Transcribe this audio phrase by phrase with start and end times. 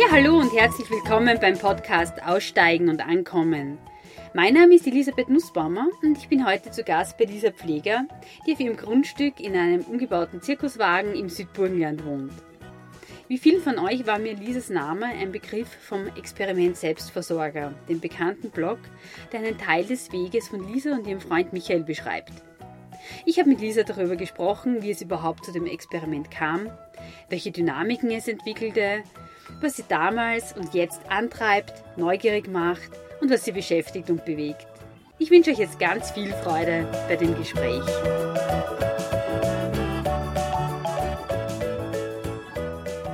[0.00, 3.76] Ja, hallo und herzlich willkommen beim Podcast Aussteigen und Ankommen.
[4.32, 8.06] Mein Name ist Elisabeth Nussbaumer und ich bin heute zu Gast bei Lisa Pfleger,
[8.46, 12.32] die auf ihrem Grundstück in einem umgebauten Zirkuswagen im Südburgenland wohnt.
[13.28, 18.48] Wie vielen von euch war mir Lisas Name ein Begriff vom Experiment Selbstversorger, dem bekannten
[18.48, 18.78] Blog,
[19.32, 22.32] der einen Teil des Weges von Lisa und ihrem Freund Michael beschreibt.
[23.26, 26.70] Ich habe mit Lisa darüber gesprochen, wie es überhaupt zu dem Experiment kam,
[27.28, 29.02] welche Dynamiken es entwickelte,
[29.60, 32.90] was sie damals und jetzt antreibt, neugierig macht
[33.20, 34.66] und was sie beschäftigt und bewegt.
[35.18, 37.84] Ich wünsche euch jetzt ganz viel Freude bei dem Gespräch.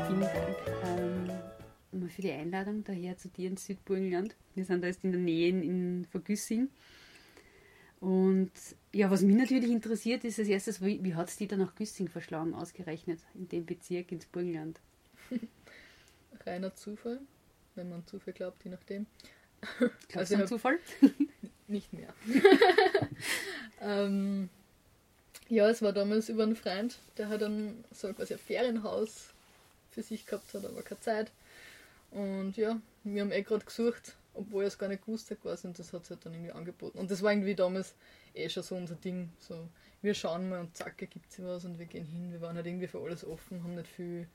[0.06, 0.56] Vielen Dank
[1.92, 4.36] ähm, für die Einladung daher zu dir ins Südburgenland.
[4.54, 6.68] Wir sind da jetzt in der Nähe in Vergüssing.
[8.00, 8.52] Und
[8.92, 11.74] ja, was mich natürlich interessiert, ist als erstes, wie, wie hat es die dann nach
[11.74, 14.80] Güssing verschlagen, ausgerechnet, in dem Bezirk ins Burgenland?
[16.46, 17.20] Reiner Zufall,
[17.74, 19.06] wenn man Zufall glaubt, je nachdem.
[19.78, 20.78] Glaubst also du an Zufall?
[21.68, 22.12] nicht mehr.
[23.80, 24.48] ähm,
[25.48, 29.28] ja, es war damals über einen Freund, der hat dann so quasi ein Ferienhaus
[29.90, 31.32] für sich gehabt, hat aber keine Zeit.
[32.10, 35.66] Und ja, wir haben eh gerade gesucht, obwohl er es gar nicht gewusst hat quasi
[35.66, 36.98] und das hat es halt dann irgendwie angeboten.
[36.98, 37.94] Und das war irgendwie damals
[38.34, 39.30] eh schon so unser Ding.
[39.38, 39.68] So,
[40.02, 42.32] wir schauen mal und zack, ergibt sich was und wir gehen hin.
[42.32, 44.28] Wir waren halt irgendwie für alles offen, haben nicht viel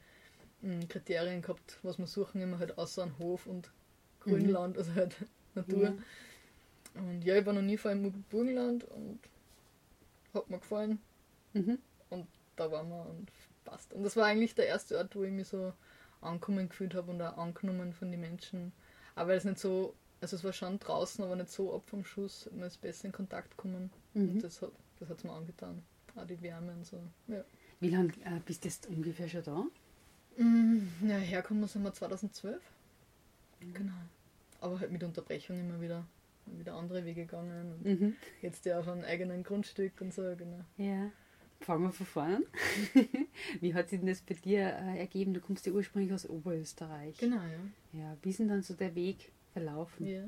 [0.89, 3.71] Kriterien gehabt, was wir suchen, immer halt außer ein Hof und
[4.19, 4.79] Grünland, mhm.
[4.79, 5.15] also halt
[5.55, 5.83] Natur.
[5.83, 5.93] Ja.
[7.01, 9.19] Und ja, ich war noch nie vor im Burgenland und
[10.33, 10.99] hat mir gefallen.
[11.53, 11.79] Mhm.
[12.09, 13.31] Und da waren wir und
[13.63, 13.93] passt.
[13.93, 15.73] Und das war eigentlich der erste Ort, wo ich mich so
[16.19, 18.71] ankommen gefühlt habe und auch angenommen von den Menschen.
[19.15, 22.49] Aber es nicht so, also es war schon draußen, aber nicht so ab vom Schuss,
[22.51, 23.89] man ist besser in Kontakt gekommen.
[24.13, 24.29] Mhm.
[24.29, 25.81] Und das hat das hat's mir angetan.
[26.15, 27.01] Auch die Wärme und so.
[27.27, 27.43] Ja.
[27.79, 29.65] Wie lange äh, bist du jetzt ungefähr schon da?
[30.37, 32.61] Mm, ja, herkommen sind wir 2012.
[33.59, 33.73] Mhm.
[33.73, 33.93] Genau.
[34.59, 36.05] Aber halt mit Unterbrechung immer wieder,
[36.45, 37.79] wieder andere Wege gegangen.
[37.83, 38.15] Mhm.
[38.41, 40.63] Jetzt ja auf einem eigenen Grundstück und so, genau.
[40.77, 41.11] Ja.
[41.61, 42.45] Fangen wir von vorne an.
[43.61, 45.33] wie hat sich denn das bei dir äh, ergeben?
[45.33, 47.17] Du kommst ja ursprünglich aus Oberösterreich.
[47.19, 47.99] Genau, ja.
[47.99, 50.07] Ja, wie ist denn dann so der Weg verlaufen?
[50.07, 50.23] Ja.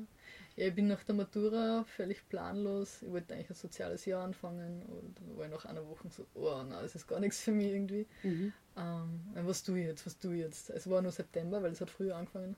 [0.56, 3.02] ja, ich bin nach der Matura völlig planlos.
[3.02, 6.82] Ich wollte eigentlich ein soziales Jahr anfangen und war nach einer Woche so, oh nein,
[6.82, 8.06] das ist gar nichts für mich irgendwie.
[8.22, 8.52] Mhm.
[8.76, 10.70] Ähm, was ich jetzt, was ich jetzt?
[10.70, 12.56] Es war nur September, weil es hat früher angefangen.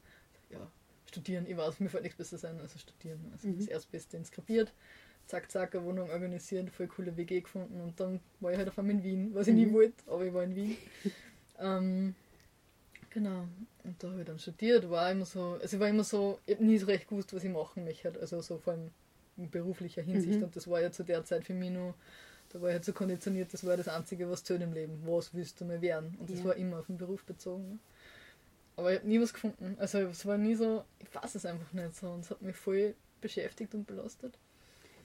[0.51, 0.71] Ja,
[1.07, 3.21] studieren, ich weiß, mir fällt nichts besser sein, also studieren.
[3.33, 3.59] Also mhm.
[3.59, 4.73] das Erstbeste inskribiert
[5.27, 8.79] zack, zack, eine Wohnung organisiert, voll coole WG gefunden und dann war ich halt auf
[8.79, 9.75] einmal in Wien, was ich nie mhm.
[9.75, 10.77] wollte, aber ich war in Wien.
[11.59, 12.15] ähm,
[13.11, 13.49] genau,
[13.85, 16.55] und da habe ich dann studiert, war immer so, also ich war immer so, ich
[16.55, 18.91] habe nie so recht gewusst, was ich machen möchte, also so vor allem
[19.37, 20.45] in beruflicher Hinsicht mhm.
[20.45, 21.95] und das war ja zu der Zeit für mich nur,
[22.51, 25.35] da war ich halt so konditioniert, das war das Einzige, was zählt im Leben, was
[25.35, 26.45] willst du mal werden und das ja.
[26.45, 27.69] war immer auf den Beruf bezogen.
[27.69, 27.79] Ne?
[28.77, 31.73] Aber ich habe nie was gefunden, also es war nie so, ich weiß es einfach
[31.73, 34.39] nicht so und es hat mich voll beschäftigt und belastet.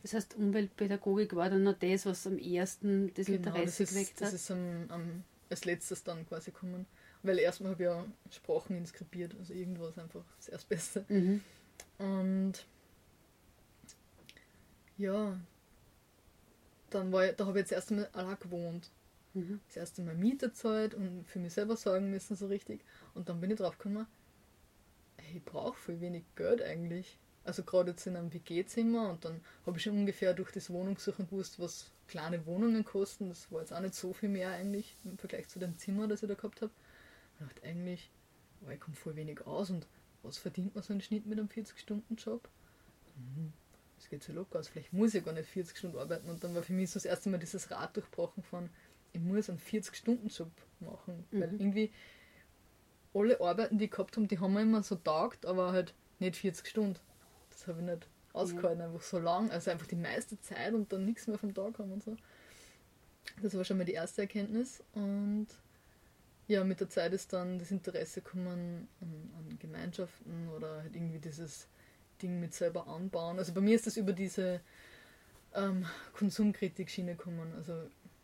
[0.03, 4.16] Das heißt, Umweltpädagogik war dann noch das, was am ersten das genau, Interesse das geweckt
[4.16, 4.28] hat?
[4.28, 6.85] Das ist am, am, als letztes dann quasi gekommen.
[7.23, 11.06] Weil erstmal habe ich ja Sprachen inskribiert, also irgendwas einfach das Erstbeste.
[11.08, 11.41] Mhm.
[12.00, 12.66] Und
[14.97, 15.40] ja,
[16.94, 18.90] dann war ich, da habe ich jetzt erst einmal allein gewohnt.
[19.34, 19.59] Mhm.
[19.68, 22.81] Das erste Mal Miete zahlt und für mich selber sorgen müssen so richtig.
[23.13, 24.06] Und dann bin ich drauf gekommen,
[25.34, 29.78] ich brauche viel wenig Geld eigentlich also gerade jetzt in einem WG-Zimmer und dann habe
[29.78, 33.29] ich schon ungefähr durch das Wohnungssuchen gewusst, was kleine Wohnungen kosten.
[33.29, 36.22] Das war jetzt auch nicht so viel mehr eigentlich im Vergleich zu dem Zimmer, das
[36.22, 36.72] ich da gehabt habe.
[37.40, 38.12] Ich dachte eigentlich,
[38.66, 39.88] oh, ich komme voll wenig aus und
[40.23, 42.47] was verdient man so einen Schnitt mit einem 40-Stunden-Job?
[43.16, 43.53] Mhm.
[44.01, 46.56] Das geht so locker aus, vielleicht muss ich gar nicht 40 Stunden arbeiten und dann
[46.56, 48.69] war für mich so das erste Mal dieses Rad durchbrochen von,
[49.13, 51.39] ich muss einen 40-Stunden-Job machen, mhm.
[51.39, 51.91] weil irgendwie
[53.13, 56.38] alle Arbeiten, die ich gehabt habe, die haben mir immer so taugt, aber halt nicht
[56.38, 57.00] 40 Stunden
[57.61, 58.88] das habe ich nicht ausgehalten, ja.
[58.88, 61.91] einfach so lang, also einfach die meiste Zeit und dann nichts mehr vom Tag haben
[61.91, 62.16] und so.
[63.41, 65.47] Das war schon mal die erste Erkenntnis und
[66.47, 71.20] ja, mit der Zeit ist dann das Interesse gekommen an, an Gemeinschaften oder halt irgendwie
[71.20, 71.67] dieses
[72.22, 73.38] Ding mit selber anbauen.
[73.38, 74.62] Also bei mir ist das über diese
[75.53, 77.53] ähm, Konsumkritik-Schiene gekommen.
[77.56, 77.73] Also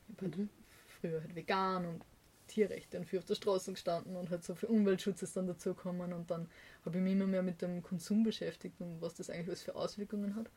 [0.09, 0.49] ich halt mhm.
[0.87, 2.03] früher halt vegan und
[2.47, 5.73] Tierrechte und für auf der Straße gestanden und halt so für Umweltschutz ist dann dazu
[5.73, 6.47] gekommen und dann
[6.85, 9.75] habe ich mich immer mehr mit dem Konsum beschäftigt und was das eigentlich alles für
[9.75, 10.49] Auswirkungen hat.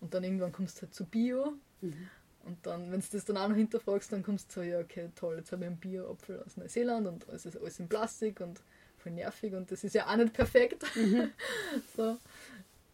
[0.00, 2.08] Und dann irgendwann kommst du halt zu Bio mhm.
[2.44, 5.10] und dann, wenn du das dann auch noch hinterfragst, dann kommst du so, ja okay,
[5.14, 8.60] toll, jetzt habe ich einen Bio-Apfel aus Neuseeland und es ist alles in Plastik und
[8.98, 10.84] voll nervig und das ist ja auch nicht perfekt.
[10.96, 11.30] Mhm.
[11.96, 12.18] so.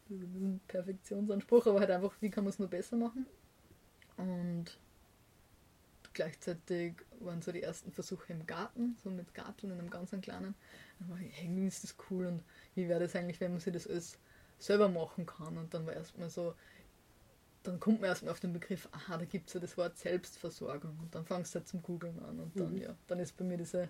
[0.09, 3.27] Das ist ein Perfektionsanspruch, aber halt einfach, wie kann man es nur besser machen?
[4.17, 4.79] Und
[6.13, 10.55] gleichzeitig waren so die ersten Versuche im Garten, so mit Garteln in einem ganz kleinen.
[10.99, 12.43] Dann war ich, irgendwie ist das cool und
[12.75, 14.19] wie wäre das eigentlich, wenn man sich das alles
[14.59, 15.59] selber machen kann?
[15.59, 16.55] Und dann war erstmal so,
[17.65, 20.97] dann kommt man erstmal auf den Begriff, aha, da gibt es ja das Wort Selbstversorgung.
[21.01, 22.83] Und dann fangst du halt zum Googeln an und dann, mhm.
[22.83, 23.89] ja, dann ist bei mir diese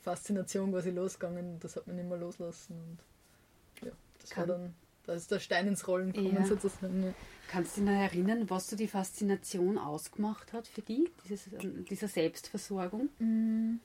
[0.00, 2.80] Faszination quasi losgegangen und das hat mich nicht mehr loslassen.
[2.80, 4.48] Und ja, das kann.
[4.48, 4.74] war dann,
[5.06, 6.46] da ist der Stein ins Rollen gekommen ja.
[6.46, 7.04] sozusagen.
[7.04, 7.14] Ja.
[7.48, 11.84] Kannst du dich noch erinnern, was so die Faszination ausgemacht hat für dich, dieses, ähm,
[11.84, 13.08] dieser Selbstversorgung?
[13.18, 13.80] Mm.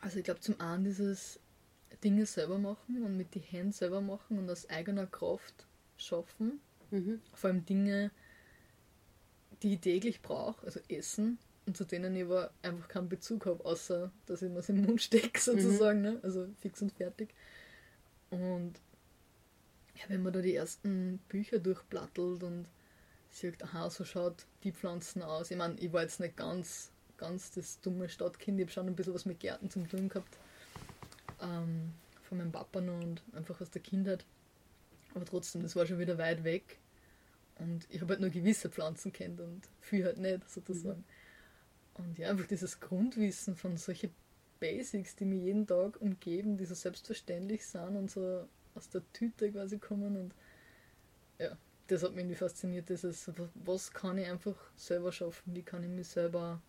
[0.00, 1.40] Also ich glaube zum einen dieses
[2.02, 5.66] Dinge selber machen und mit die Hände selber machen und aus eigener Kraft
[5.96, 6.60] schaffen.
[6.90, 7.20] Mhm.
[7.34, 8.10] Vor allem Dinge,
[9.62, 13.64] die ich täglich brauche, also Essen, und zu denen ich aber einfach keinen Bezug habe,
[13.64, 16.04] außer dass ich mir im Mund stecke, sozusagen, mhm.
[16.04, 16.20] ne?
[16.22, 17.34] also fix und fertig.
[18.30, 18.80] Und
[20.00, 22.66] ja, wenn man da die ersten Bücher durchplattelt und
[23.30, 25.50] sieht, aha, so schaut die Pflanzen aus.
[25.50, 28.96] Ich meine, ich war jetzt nicht ganz, ganz das dumme Stadtkind, ich habe schon ein
[28.96, 30.38] bisschen was mit Gärten zu tun gehabt.
[31.40, 31.92] Ähm,
[32.22, 34.24] von meinem Papa noch und einfach aus der Kindheit.
[35.14, 36.78] Aber trotzdem, das war schon wieder weit weg.
[37.58, 41.04] Und ich habe halt nur gewisse Pflanzen kennt und viel halt nicht, sozusagen.
[41.98, 42.04] Mhm.
[42.04, 44.10] Und ja, einfach dieses Grundwissen von solchen
[44.60, 48.48] Basics, die mir jeden Tag umgeben, die so selbstverständlich sind und so
[48.80, 50.16] aus der Tüte quasi kommen.
[50.16, 50.34] Und
[51.38, 51.56] ja,
[51.86, 55.90] das hat mich irgendwie fasziniert, dieses, was kann ich einfach selber schaffen, wie kann ich
[55.90, 56.62] mich selber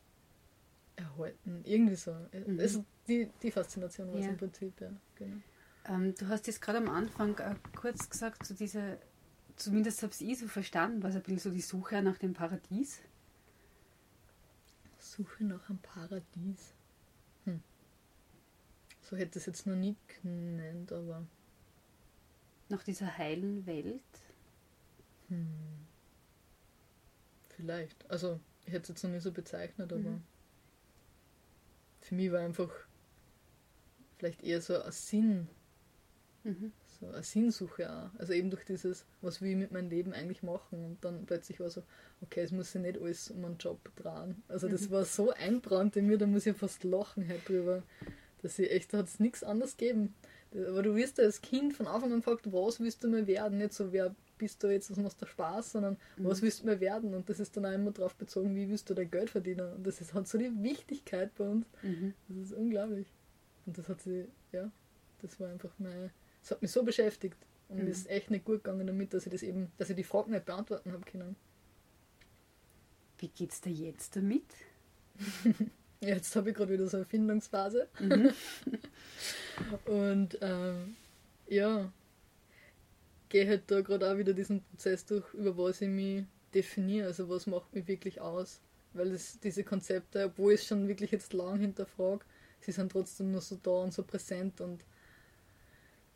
[0.96, 2.14] erhalten, irgendwie so.
[2.34, 2.60] Mhm.
[2.60, 4.32] Also die, die Faszination war es ja.
[4.32, 4.92] im Prinzip, ja.
[5.16, 5.38] Genau.
[5.86, 8.98] Ähm, du hast jetzt gerade am Anfang äh, kurz gesagt, so diese,
[9.56, 13.00] zumindest habe ich so verstanden, was ein bisschen so die Suche nach dem Paradies.
[15.00, 16.74] Suche nach einem Paradies.
[17.46, 17.62] Hm.
[19.02, 21.26] So hätte es jetzt noch nie genannt, aber.
[22.72, 24.02] Nach dieser heilen Welt?
[25.30, 25.48] Hm.
[27.50, 28.10] Vielleicht.
[28.10, 30.24] Also, ich hätte es jetzt noch nie so bezeichnet, aber mhm.
[32.00, 32.72] für mich war einfach
[34.18, 35.48] vielleicht eher so ein Sinn
[36.44, 36.72] Mhm.
[37.00, 38.20] So eine Sinnsuche auch.
[38.20, 40.86] Also eben durch dieses, was will ich mit meinem Leben eigentlich machen?
[40.86, 41.84] Und dann plötzlich war so,
[42.22, 44.44] okay, es muss ja nicht alles um einen Job tragen.
[44.48, 44.92] Also das mhm.
[44.92, 47.84] war so einbrannt in mir, da muss ich fast lachen halt drüber.
[48.42, 50.16] Dass ich echt, da hat es nichts anderes gegeben.
[50.54, 53.58] Aber du wirst ja als Kind von Anfang an gefragt, was willst du mal werden?
[53.58, 56.26] Nicht so, wer bist du jetzt, was machst du Spaß, sondern mhm.
[56.26, 57.14] was willst du mal werden?
[57.14, 59.74] Und das ist dann auch immer darauf bezogen, wie willst du dein Geld verdienen?
[59.74, 61.66] Und das ist, hat so die Wichtigkeit bei uns.
[61.84, 62.14] Mhm.
[62.28, 63.08] Das ist unglaublich.
[63.66, 64.70] Und das hat sie, ja,
[65.22, 66.12] das war einfach meine
[66.42, 67.38] das hat mich so beschäftigt
[67.70, 67.86] und mhm.
[67.86, 70.32] mir ist echt nicht gut gegangen damit, dass ich das eben, dass ich die Frage
[70.32, 71.36] nicht beantworten habe können.
[73.20, 74.46] Wie geht's dir jetzt damit?
[76.02, 77.88] jetzt habe ich gerade wieder so eine Findungsphase.
[78.00, 78.32] Mhm.
[79.86, 80.96] und ähm,
[81.48, 81.92] ja,
[83.30, 87.30] gehe halt da gerade auch wieder diesen Prozess durch, über was ich mich definiere, also
[87.30, 88.60] was macht mich wirklich aus.
[88.94, 92.26] Weil es, diese Konzepte, obwohl ich es schon wirklich jetzt lang hinterfrage,
[92.60, 94.84] sie sind trotzdem noch so da und so präsent und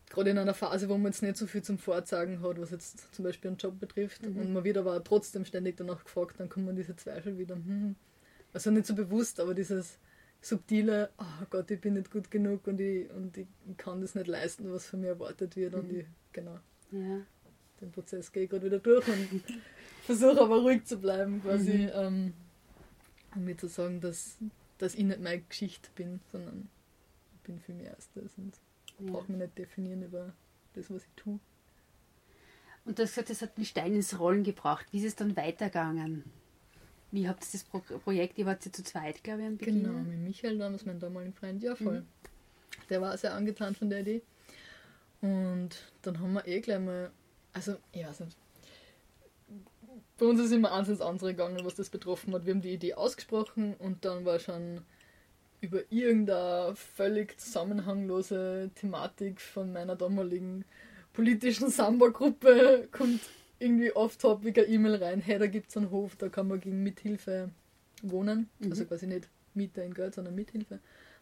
[0.09, 3.15] gerade in einer Phase, wo man jetzt nicht so viel zum Vorzeigen hat, was jetzt
[3.15, 4.37] zum Beispiel einen Job betrifft, mhm.
[4.37, 7.55] und man wird aber trotzdem ständig danach gefragt, dann kommen diese Zweifel wieder.
[7.55, 7.95] Hm.
[8.55, 9.99] Also nicht so bewusst, aber dieses
[10.39, 14.27] subtile, oh Gott, ich bin nicht gut genug und ich, und ich kann das nicht
[14.27, 15.73] leisten, was von mir erwartet wird.
[15.73, 15.79] Mhm.
[15.79, 16.59] Und ich, genau.
[16.91, 17.19] Ja.
[17.81, 19.43] Den Prozess gehe ich gerade wieder durch und
[20.03, 21.91] versuche aber ruhig zu bleiben, quasi, mhm.
[21.93, 22.33] ähm,
[23.35, 24.37] um mir zu sagen, dass,
[24.77, 26.69] dass ich nicht meine Geschichte bin, sondern
[27.33, 28.37] ich bin viel mehr als das.
[28.37, 28.53] Und
[28.99, 29.11] ja.
[29.11, 30.31] brauche mich nicht definieren über
[30.75, 31.41] das, was ich tue.
[32.85, 34.85] Und du hast gesagt, das hat einen Stein ins Rollen gebracht.
[34.91, 36.23] Wie ist es dann weitergegangen?
[37.15, 39.83] Wie habt ihr das Pro Projekt, ihr wart ja zu zweit, glaube ich, am Beginn?
[39.83, 42.01] Genau, mit Michael damals, mein damaligen Freund, ja voll.
[42.01, 42.07] Mhm.
[42.89, 44.21] Der war sehr angetan von der Idee.
[45.21, 45.69] Und
[46.01, 47.09] dann haben wir eh gleich mal,
[47.53, 48.37] also ich weiß nicht,
[50.17, 52.45] bei uns ist immer eins ins andere gegangen, was das betroffen hat.
[52.45, 54.81] Wir haben die Idee ausgesprochen und dann war schon
[55.61, 60.65] über irgendeine völlig zusammenhanglose Thematik von meiner damaligen
[61.13, 63.21] politischen Samba-Gruppe kommt
[63.59, 66.83] irgendwie off-topic eine E-Mail rein, hey, da gibt es einen Hof, da kann man gegen
[66.83, 67.49] Mithilfe
[68.01, 68.49] wohnen.
[68.59, 68.71] Mhm.
[68.71, 70.79] Also quasi nicht Miete in Geld, sondern Mithilfe.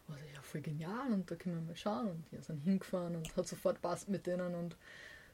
[0.08, 2.08] Also ja, voll genial und da können wir mal schauen.
[2.08, 4.76] Und wir sind hingefahren und hat sofort passt mit denen und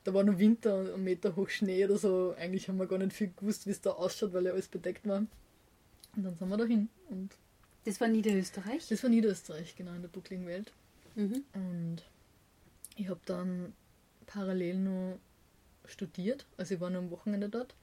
[0.05, 2.35] da war noch Winter und ein Meter hoch Schnee oder so.
[2.39, 5.07] Eigentlich haben wir gar nicht viel gewusst, wie es da ausschaut, weil ja alles bedeckt
[5.07, 5.19] war.
[6.17, 7.37] Und dann sind wir da hin und
[7.85, 8.89] das war Niederösterreich?
[8.89, 10.73] Das war Niederösterreich, genau, in der buckligen Welt.
[11.15, 11.45] Mhm.
[11.55, 12.03] Und
[12.97, 13.73] ich habe dann
[14.27, 15.19] parallel nur
[15.91, 17.75] studiert, also ich war nur am Wochenende dort.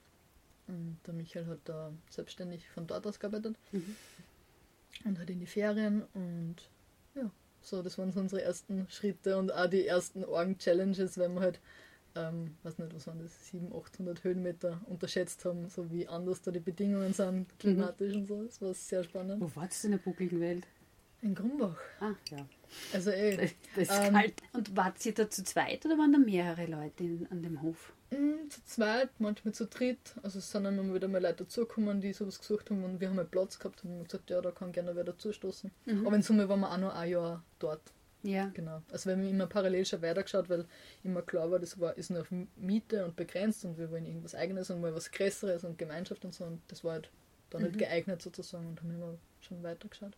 [0.68, 3.56] Und der Michael hat da selbstständig von dort aus gearbeitet.
[3.72, 3.96] Mhm.
[5.06, 6.56] Und halt in die Ferien und
[7.16, 7.30] ja,
[7.62, 11.60] so, das waren so unsere ersten Schritte und auch die ersten Orgen-Challenges, wenn man halt
[12.18, 16.52] ähm, weiß nicht, was waren das, 700, 800 Höhenmeter unterschätzt haben, so wie anders da
[16.52, 18.22] die Bedingungen sind, klimatisch mhm.
[18.22, 18.44] und so.
[18.44, 19.42] Das war sehr spannend.
[19.42, 20.66] Wo war das in der buckligen Welt?
[21.22, 21.78] In Grumbach.
[22.00, 22.46] Ah, ja.
[22.94, 23.12] Also.
[23.12, 24.42] Das, das ist ähm, kalt.
[24.54, 27.94] Und wart ihr da zu zweit oder waren da mehrere Leute in, an dem Hof?
[28.12, 30.16] Mm, zu zweit, manchmal zu dritt.
[30.24, 33.10] Also es sind dann immer wieder mal Leute dazugekommen, die sowas gesucht haben und wir
[33.10, 35.72] haben halt Platz gehabt und haben gesagt, ja, da kann gerne wer dazustoßen.
[35.86, 36.08] Mhm.
[36.08, 37.82] Aber in Summe waren wir auch noch ein Jahr dort.
[38.24, 38.50] Ja.
[38.54, 38.82] Genau.
[38.92, 40.66] Also wir haben immer parallel schon weitergeschaut, weil
[41.04, 44.36] immer klar war, das war, ist nur auf Miete und begrenzt und wir wollen irgendwas
[44.36, 47.10] eigenes und mal was Größeres und Gemeinschaft und so und das war halt
[47.50, 47.66] da mhm.
[47.66, 50.14] nicht geeignet sozusagen und haben immer schon weitergeschaut.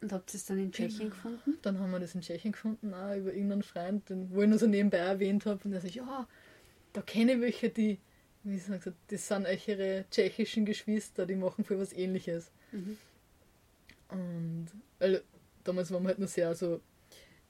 [0.00, 1.58] Und habt ihr es dann in Tschechien gefunden?
[1.62, 4.58] Dann haben wir das in Tschechien gefunden, auch über irgendeinen Freund, den, wo ich nur
[4.58, 5.60] so nebenbei erwähnt habe.
[5.64, 6.28] Und der sagt, ja,
[6.96, 7.98] da kenne ich welche, die,
[8.42, 12.50] wie soll ich sagen, das sind euch ihre tschechischen Geschwister, die machen für was ähnliches.
[12.72, 12.96] Mhm.
[14.08, 15.22] Und weil
[15.62, 16.80] damals waren wir halt noch sehr so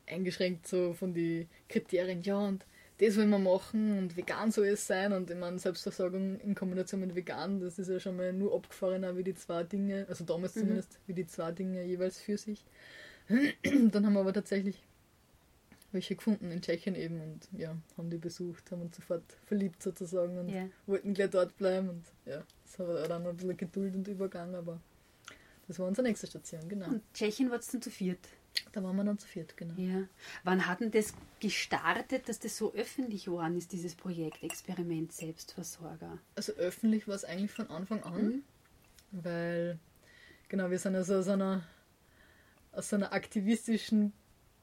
[0.07, 2.67] eingeschränkt so von den Kriterien, ja und
[2.99, 7.00] das wollen wir machen und vegan soll es sein und ich meine Selbstversorgung in Kombination
[7.00, 10.57] mit vegan, das ist ja schon mal nur abgefahrener wie die zwei Dinge, also damals
[10.57, 10.61] mhm.
[10.61, 12.65] zumindest wie die zwei Dinge jeweils für sich.
[13.62, 14.76] Dann haben wir aber tatsächlich
[15.93, 20.38] welche gefunden in Tschechien eben und ja, haben die besucht, haben uns sofort verliebt sozusagen
[20.38, 20.69] und yeah.
[20.87, 24.81] wollten gleich dort bleiben und ja, das war dann ein bisschen Geduld und Übergang, aber
[25.69, 26.87] das war unsere nächste Station, genau.
[26.87, 28.28] Und Tschechien war es dann zu viert?
[28.73, 29.75] Da waren wir dann zu viert, genau.
[29.76, 30.05] Ja.
[30.45, 36.19] Wann hat denn das gestartet, dass das so öffentlich geworden ist, dieses Projekt Experiment Selbstversorger?
[36.35, 38.43] Also öffentlich war es eigentlich von Anfang an, mhm.
[39.12, 39.78] weil,
[40.49, 41.64] genau, wir sind also aus einer,
[42.73, 44.12] aus einer aktivistischen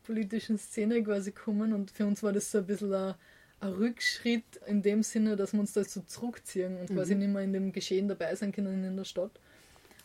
[0.03, 3.15] politischen Szene quasi gekommen und für uns war das so ein bisschen ein,
[3.59, 6.95] ein Rückschritt in dem Sinne, dass wir uns da so zurückziehen und mhm.
[6.95, 9.39] quasi nicht mehr in dem Geschehen dabei sein können in der Stadt.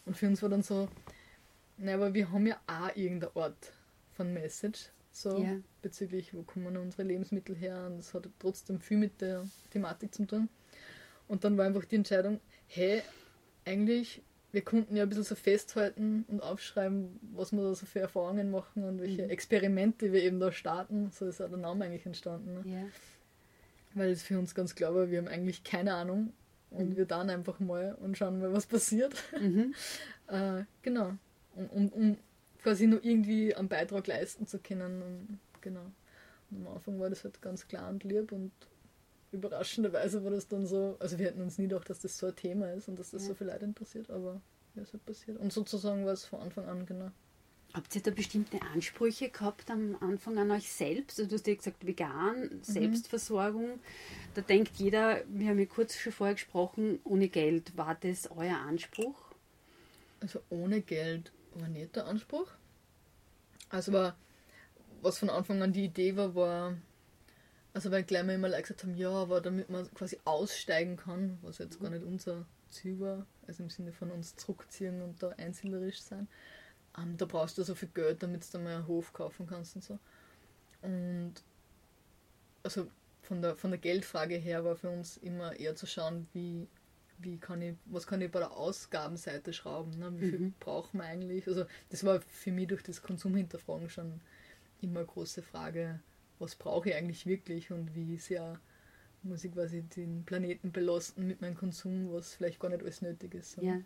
[0.06, 0.88] Und für uns war dann so,
[1.76, 3.72] na, aber wir haben ja auch irgendeine Art
[4.16, 5.56] von Message, so ja.
[5.82, 10.26] bezüglich, wo kommen unsere Lebensmittel her und das hat trotzdem viel mit der Thematik zu
[10.26, 10.48] tun.
[11.28, 13.02] Und dann war einfach die Entscheidung, hey,
[13.64, 18.00] eigentlich, wir konnten ja ein bisschen so festhalten und aufschreiben, was wir da so für
[18.00, 19.30] Erfahrungen machen und welche mhm.
[19.30, 21.10] Experimente wir eben da starten.
[21.12, 22.54] So ist auch der Name eigentlich entstanden.
[22.54, 22.62] Ne?
[22.64, 22.86] Ja.
[23.94, 26.32] Weil es für uns ganz klar war, wir haben eigentlich keine Ahnung,
[26.70, 26.96] und mhm.
[26.96, 29.14] wir dann einfach mal und schauen mal, was passiert.
[29.40, 29.74] Mhm.
[30.28, 31.14] äh, genau.
[31.54, 32.16] Um, um, um,
[32.62, 35.02] quasi nur irgendwie einen Beitrag leisten zu können.
[35.02, 35.86] Und, genau.
[36.50, 38.52] Und am Anfang war das halt ganz klar und lieb und
[39.32, 42.36] überraschenderweise war das dann so, also wir hätten uns nie gedacht, dass das so ein
[42.36, 43.28] Thema ist und dass das ja.
[43.28, 44.40] so viele Leute interessiert, aber
[44.74, 45.38] ja, es hat passiert.
[45.38, 47.10] Und sozusagen war es von Anfang an, genau.
[47.74, 51.18] Habt ihr da bestimmte Ansprüche gehabt am Anfang an euch selbst?
[51.18, 52.62] Also du hast ja gesagt, vegan, mhm.
[52.62, 53.78] Selbstversorgung.
[54.34, 57.76] Da denkt jeder, wir haben ja kurz schon vorher gesprochen, ohne Geld.
[57.76, 59.16] War das euer Anspruch?
[60.20, 62.50] Also ohne Geld war nicht der Anspruch.
[63.68, 64.16] Also war,
[65.02, 66.74] was von Anfang an die Idee war, war,
[67.74, 71.38] also weil gleich mal immer Leute gesagt haben, ja, aber damit man quasi aussteigen kann,
[71.42, 75.30] was jetzt gar nicht unser Ziel war, also im Sinne von uns zurückziehen und da
[75.30, 76.28] einzelerisch sein,
[76.96, 79.84] ähm, da brauchst du so viel Geld, damit du mal einen Hof kaufen kannst und
[79.84, 79.98] so.
[80.82, 81.34] Und
[82.62, 82.88] also
[83.22, 86.66] von der, von der Geldfrage her war für uns immer eher zu schauen, wie,
[87.18, 90.12] wie kann ich, was kann ich bei der Ausgabenseite schrauben, ne?
[90.16, 90.54] wie viel mhm.
[90.60, 91.46] braucht man eigentlich.
[91.46, 94.20] Also das war für mich durch das Konsumhinterfragen schon
[94.80, 96.00] immer eine große Frage,
[96.38, 98.60] was brauche ich eigentlich wirklich und wie sehr
[99.22, 103.34] muss ich quasi den Planeten belasten mit meinem Konsum, was vielleicht gar nicht alles nötig
[103.34, 103.52] ist.
[103.52, 103.62] So.
[103.62, 103.80] Ja.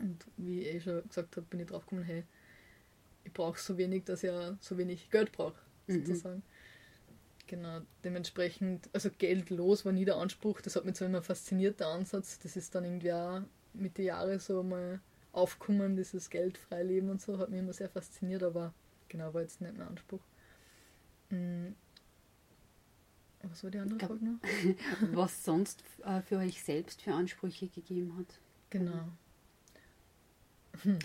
[0.00, 2.24] Und wie ich eh schon gesagt habe, bin ich drauf gekommen, hey,
[3.24, 6.36] ich brauche so wenig, dass ich so wenig Geld brauche, sozusagen.
[6.36, 6.42] Mhm.
[7.46, 11.88] Genau, dementsprechend, also geldlos war nie der Anspruch, das hat mich zwar immer fasziniert, der
[11.88, 13.42] Ansatz, das ist dann irgendwie auch
[13.74, 15.00] mit den Jahren so mal
[15.32, 18.72] aufkommen, dieses geldfreie Leben und so, hat mich immer sehr fasziniert, aber
[19.08, 20.20] genau, war jetzt nicht mein Anspruch.
[21.32, 21.74] Mhm.
[23.42, 24.38] Was war die andere Frage noch?
[25.16, 28.38] Was sonst äh, für euch selbst für Ansprüche gegeben hat?
[28.70, 29.08] Genau.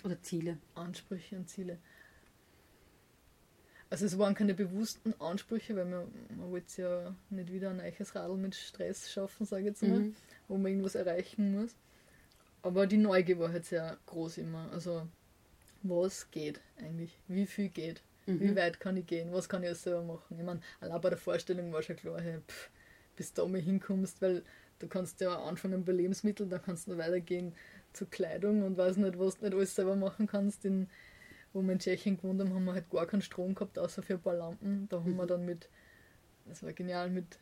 [0.04, 0.58] Oder Ziele.
[0.76, 1.80] Ansprüche und Ziele.
[3.90, 6.08] Also es waren keine bewussten Ansprüche, weil man,
[6.38, 10.00] man wollte ja nicht wieder ein neues Radl mit Stress schaffen, sage ich jetzt mal,
[10.00, 10.16] mhm.
[10.48, 11.74] wo man irgendwas erreichen muss.
[12.62, 14.70] Aber die Neugier war halt sehr groß immer.
[14.74, 15.08] Also
[15.84, 17.18] was geht eigentlich?
[17.28, 18.02] Wie viel geht?
[18.28, 18.40] Mhm.
[18.42, 19.32] Wie weit kann ich gehen?
[19.32, 20.38] Was kann ich alles selber machen?
[20.38, 22.70] Ich meine, allein bei der Vorstellung war schon klar, hey, pff,
[23.16, 24.44] bis du da mal hinkommst, weil
[24.80, 27.54] du kannst ja anfangen bei Lebensmitteln, dann kannst du weitergehen
[27.94, 30.66] zu Kleidung und weiß nicht, was du nicht alles selber machen kannst.
[30.66, 30.90] In,
[31.54, 34.16] wo wir in Tschechien gewohnt haben, haben wir halt gar keinen Strom gehabt, außer für
[34.16, 34.88] ein paar Lampen.
[34.90, 35.18] Da haben mhm.
[35.18, 35.70] wir dann mit,
[36.46, 37.40] das war genial, mit,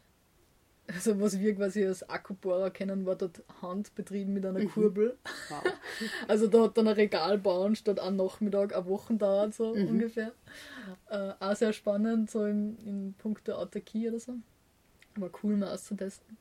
[0.88, 4.70] also was wir quasi als Akkubohrer kennen, war dort handbetrieben mit einer mhm.
[4.70, 5.18] Kurbel.
[5.50, 5.64] Wow.
[6.28, 9.88] Also da hat dann ein Regal bauen statt ein Nachmittag, eine Woche dauert so mhm.
[9.88, 10.34] ungefähr.
[11.10, 14.34] Äh, auch sehr spannend, so in, in puncto Autarkie oder so.
[15.16, 16.38] war cool mal auszutesten.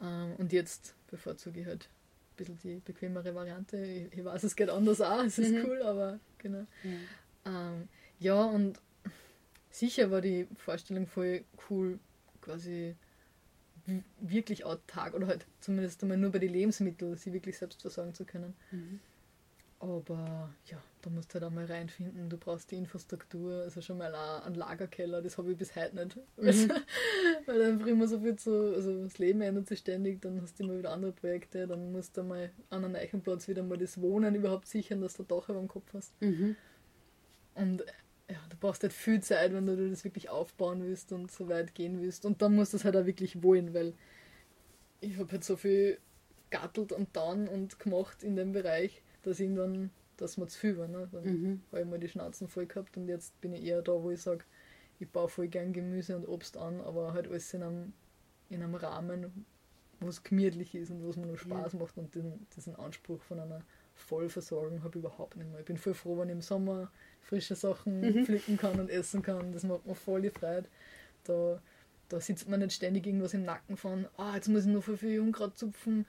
[0.00, 3.78] Ähm, und jetzt bevorzuge ich halt ein bisschen die bequemere Variante.
[3.78, 5.64] Ich, ich weiß, es geht anders auch, es ist mhm.
[5.64, 6.66] cool, aber genau.
[6.84, 7.70] Ja.
[7.70, 8.78] Ähm, ja, und
[9.70, 11.98] sicher war die Vorstellung voll cool,
[12.40, 12.96] quasi
[14.20, 18.24] wirklich autark oder halt zumindest einmal nur bei den Lebensmitteln sie wirklich selbst versorgen zu
[18.24, 18.54] können.
[18.70, 19.00] Mhm.
[19.82, 22.28] Aber ja, da musst du halt auch mal reinfinden.
[22.28, 26.16] Du brauchst die Infrastruktur, also schon mal einen Lagerkeller, das habe ich bis heute nicht.
[26.36, 26.70] Mhm.
[27.46, 30.62] Weil einfach immer so viel zu, also das Leben ändert sich ständig, dann hast du
[30.62, 34.00] immer wieder andere Projekte, dann musst du mal an einem neuen Platz wieder mal das
[34.00, 36.12] Wohnen überhaupt sichern, dass du Dach über dem Kopf hast.
[36.22, 36.54] Mhm.
[37.56, 37.84] Und
[38.28, 41.74] ja, du brauchst halt viel Zeit, wenn du das wirklich aufbauen willst und so weit
[41.74, 42.24] gehen willst.
[42.24, 43.94] Und dann musst du es halt auch wirklich wollen, weil
[45.00, 45.98] ich habe halt so viel
[46.50, 50.88] gattelt und dann und gemacht in dem Bereich dass irgendwann, dass man zu viel war.
[50.88, 51.08] Ne?
[51.10, 51.62] Dann mhm.
[51.70, 54.20] habe ich mal die Schnauzen voll gehabt und jetzt bin ich eher da, wo ich
[54.20, 54.44] sage,
[54.98, 57.92] ich baue voll gern Gemüse und Obst an, aber halt alles in einem,
[58.50, 59.46] in einem Rahmen,
[60.00, 61.78] wo es gemütlich ist und wo es mir nur Spaß ja.
[61.78, 63.62] macht und den, diesen Anspruch von einer
[63.94, 65.60] Vollversorgung habe ich überhaupt nicht mehr.
[65.60, 66.90] Ich bin voll froh, wenn ich im Sommer
[67.22, 68.24] frische Sachen mhm.
[68.24, 69.52] pflücken kann und essen kann.
[69.52, 70.68] Das macht mir voll die Freude.
[71.24, 71.60] Da,
[72.08, 74.96] da sitzt man nicht ständig irgendwas im Nacken von, ah, jetzt muss ich noch für
[74.96, 76.06] viel Unkraut zupfen,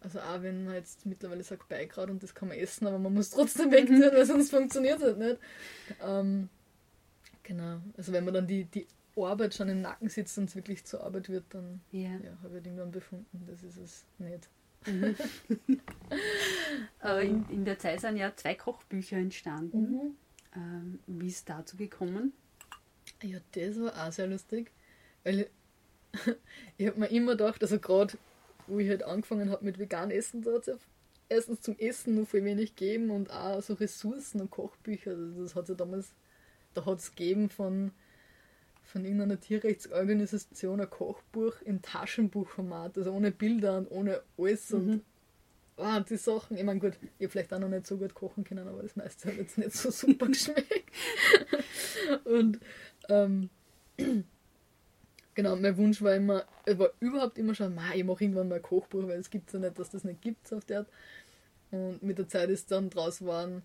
[0.00, 3.14] also auch wenn man jetzt mittlerweile sagt Beikraut und das kann man essen, aber man
[3.14, 5.38] muss trotzdem wegnehmen, weil sonst funktioniert es halt nicht.
[6.02, 6.48] Ähm,
[7.42, 7.80] genau.
[7.96, 8.86] Also wenn man dann die, die
[9.16, 12.10] Arbeit schon im Nacken sitzt und es wirklich zur Arbeit wird, dann ja.
[12.10, 14.48] ja habe ich irgendwann befunden, das ist es nicht.
[14.86, 15.16] Mhm.
[17.20, 19.80] in, in, der Zeit sind ja zwei Kochbücher entstanden.
[19.80, 20.16] Mhm.
[20.58, 22.32] Ähm, wie ist es dazu gekommen?
[23.22, 24.72] Ja, das war auch sehr lustig,
[25.24, 25.40] weil
[26.12, 26.36] ich,
[26.76, 28.18] ich habe mir immer gedacht, also gerade
[28.66, 30.74] wo ich halt angefangen habe mit vegan Essen, da hat es ja
[31.28, 35.12] erstens zum Essen nur viel wenig gegeben und auch so Ressourcen und Kochbücher.
[35.12, 36.12] Also das hat es ja damals,
[36.74, 37.92] da hat es gegeben von,
[38.82, 44.78] von irgendeiner Tierrechtsorganisation ein Kochbuch in Taschenbuchformat, also ohne Bilder und ohne alles mhm.
[44.78, 45.04] und
[45.78, 48.44] ah, die Sachen, ich meine gut, ich habe vielleicht auch noch nicht so gut kochen
[48.44, 50.92] können, aber das meiste hat jetzt nicht so super geschmeckt.
[52.24, 52.58] und
[53.08, 53.50] ähm,
[55.38, 58.62] Genau, mein Wunsch war immer, es war überhaupt immer schon, ich mache irgendwann mal ein
[58.62, 60.88] Kochbuch, weil es gibt ja nicht, dass das nicht gibt auf der Art.
[61.70, 63.62] Und mit der Zeit ist dann draus geworden,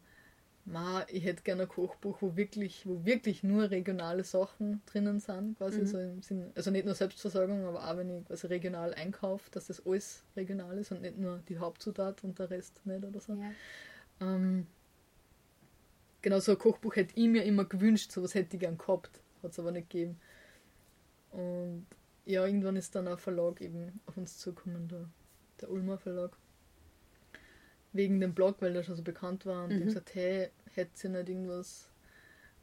[0.66, 5.58] Ma, ich hätte gerne ein Kochbuch, wo wirklich, wo wirklich nur regionale Sachen drinnen sind,
[5.58, 5.86] quasi mhm.
[5.88, 9.68] so im Sinn, also nicht nur Selbstversorgung, aber auch wenn ich quasi regional einkaufe, dass
[9.68, 13.34] das alles regional ist und nicht nur die Hauptzutat und der Rest nicht oder so.
[13.34, 13.52] Ja.
[14.22, 14.68] Ähm,
[16.22, 19.52] genau, so ein Kochbuch hätte ich mir immer gewünscht, sowas hätte ich gern gehabt, hat
[19.52, 20.18] es aber nicht gegeben.
[21.32, 21.88] Und
[22.26, 25.10] ja, irgendwann ist dann ein Verlag eben auf uns zugekommen, der,
[25.60, 26.38] der Ulmer Verlag.
[27.94, 29.64] Wegen dem Blog, weil der schon so bekannt war.
[29.64, 29.76] Und mhm.
[29.76, 31.90] haben gesagt, hey, hätte sie nicht irgendwas,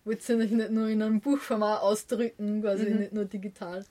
[0.04, 2.98] wollt sie nicht, nicht nur in einem Buchformat ausdrücken, quasi mhm.
[2.98, 3.84] nicht nur digital.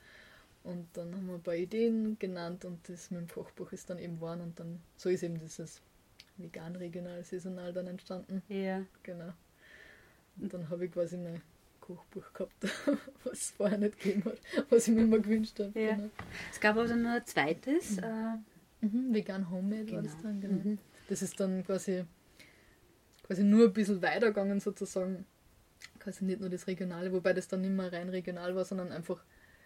[0.62, 3.98] Und dann haben wir ein paar Ideen genannt und das mit dem Kochbuch ist dann
[3.98, 5.80] eben geworden und dann so ist eben dieses
[6.36, 8.42] vegan, regional, saisonal dann entstanden.
[8.48, 8.84] Ja.
[9.02, 9.32] Genau.
[10.38, 11.40] Und dann habe ich quasi eine
[11.80, 12.54] Kochbuch gehabt,
[13.24, 15.78] was es vorher nicht gegeben hat, was ich mir immer gewünscht habe.
[15.78, 15.94] Ja.
[15.94, 16.10] Genau.
[16.52, 17.96] Es gab also noch ein zweites.
[17.96, 18.04] Mhm.
[18.82, 19.96] Äh, mhm, vegan Homemade genau.
[19.96, 20.62] war das dann, genau.
[20.62, 20.78] Mhm.
[21.10, 22.04] Das ist dann quasi,
[23.24, 25.26] quasi nur ein bisschen weitergegangen sozusagen.
[25.98, 29.24] Quasi nicht nur das Regionale, wobei das dann nicht mehr rein regional war, sondern einfach,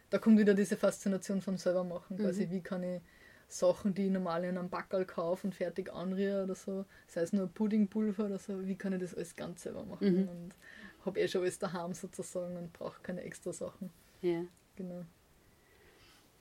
[0.09, 2.17] da kommt wieder diese Faszination vom selber machen.
[2.17, 2.51] Quasi, mhm.
[2.51, 3.03] wie kann ich
[3.47, 7.35] Sachen, die ich normal in einem Backerl kaufe und fertig anrühre oder so, sei es
[7.35, 10.23] nur Puddingpulver oder so, wie kann ich das alles ganz selber machen?
[10.23, 10.29] Mhm.
[10.29, 10.57] Und
[11.05, 13.91] habe eh schon alles daheim sozusagen und brauche keine extra Sachen.
[14.23, 14.45] Ja.
[14.77, 15.05] Genau.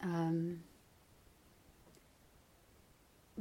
[0.01, 0.63] Ähm,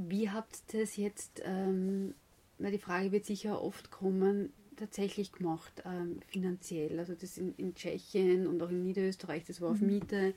[0.08, 2.14] wie habt ihr das jetzt, ähm,
[2.58, 6.98] weil die Frage wird sicher oft kommen, tatsächlich gemacht, ähm, finanziell?
[6.98, 9.86] Also das in, in, Tschechien und auch in Niederösterreich, das war auf mhm.
[9.86, 10.34] Miete.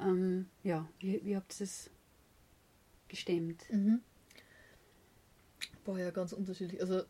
[0.00, 1.90] Ähm, ja, wie, wie habt ihr das
[3.08, 3.64] gestemmt?
[3.70, 4.00] Mhm.
[5.84, 6.80] Boah, ja, ganz unterschiedlich.
[6.80, 7.02] Also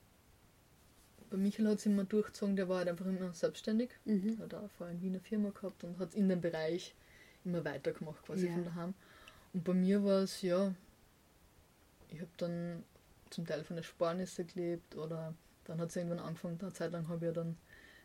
[1.31, 3.91] bei Michael hat es immer durchgezogen, der war halt einfach immer selbstständig.
[4.05, 4.39] Mhm.
[4.39, 6.95] Hat auch vorher in Wiener Firma gehabt und hat in dem Bereich
[7.45, 8.53] immer weitergemacht, quasi ja.
[8.53, 8.95] von daheim.
[9.53, 10.75] Und bei mir war es, ja,
[12.09, 12.85] ich habe dann
[13.31, 17.09] zum Teil von der Sparnisse gelebt oder dann hat es irgendwann angefangen, eine Zeit lang
[17.09, 17.57] habe ich ja dann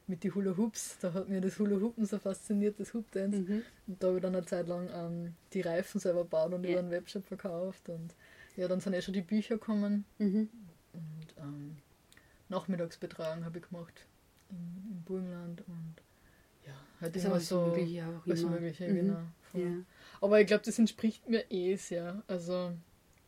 [0.05, 3.39] mit den Hula Hoops, da hat mir das Hula Hoopen so fasziniert, das Hoop Dance.
[3.39, 3.63] Mhm.
[3.87, 6.71] Und da habe ich dann eine Zeit lang ähm, die Reifen selber gebaut und ja.
[6.71, 7.87] über einen Webshop verkauft.
[7.87, 8.13] Und
[8.57, 10.05] ja, dann sind eh schon die Bücher gekommen.
[10.17, 10.49] Mhm.
[10.91, 11.77] Und ähm,
[12.49, 14.05] Nachmittagsbetreuung habe ich gemacht
[14.49, 15.95] im, im Burgenland und
[16.67, 18.51] ja, halt immer so mögliche alles immer.
[18.51, 18.95] Mögliche, mhm.
[18.95, 19.21] genau.
[19.53, 19.83] Ja.
[20.19, 22.23] Aber ich glaube, das entspricht mir eh sehr.
[22.27, 22.73] Also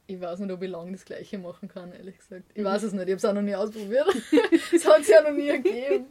[0.07, 2.43] ich weiß nicht, ob ich lange das Gleiche machen kann, ehrlich gesagt.
[2.53, 2.65] Ich mhm.
[2.65, 4.07] weiß es nicht, ich habe es auch noch nie ausprobiert.
[4.73, 6.05] Es hat es ja noch nie gegeben.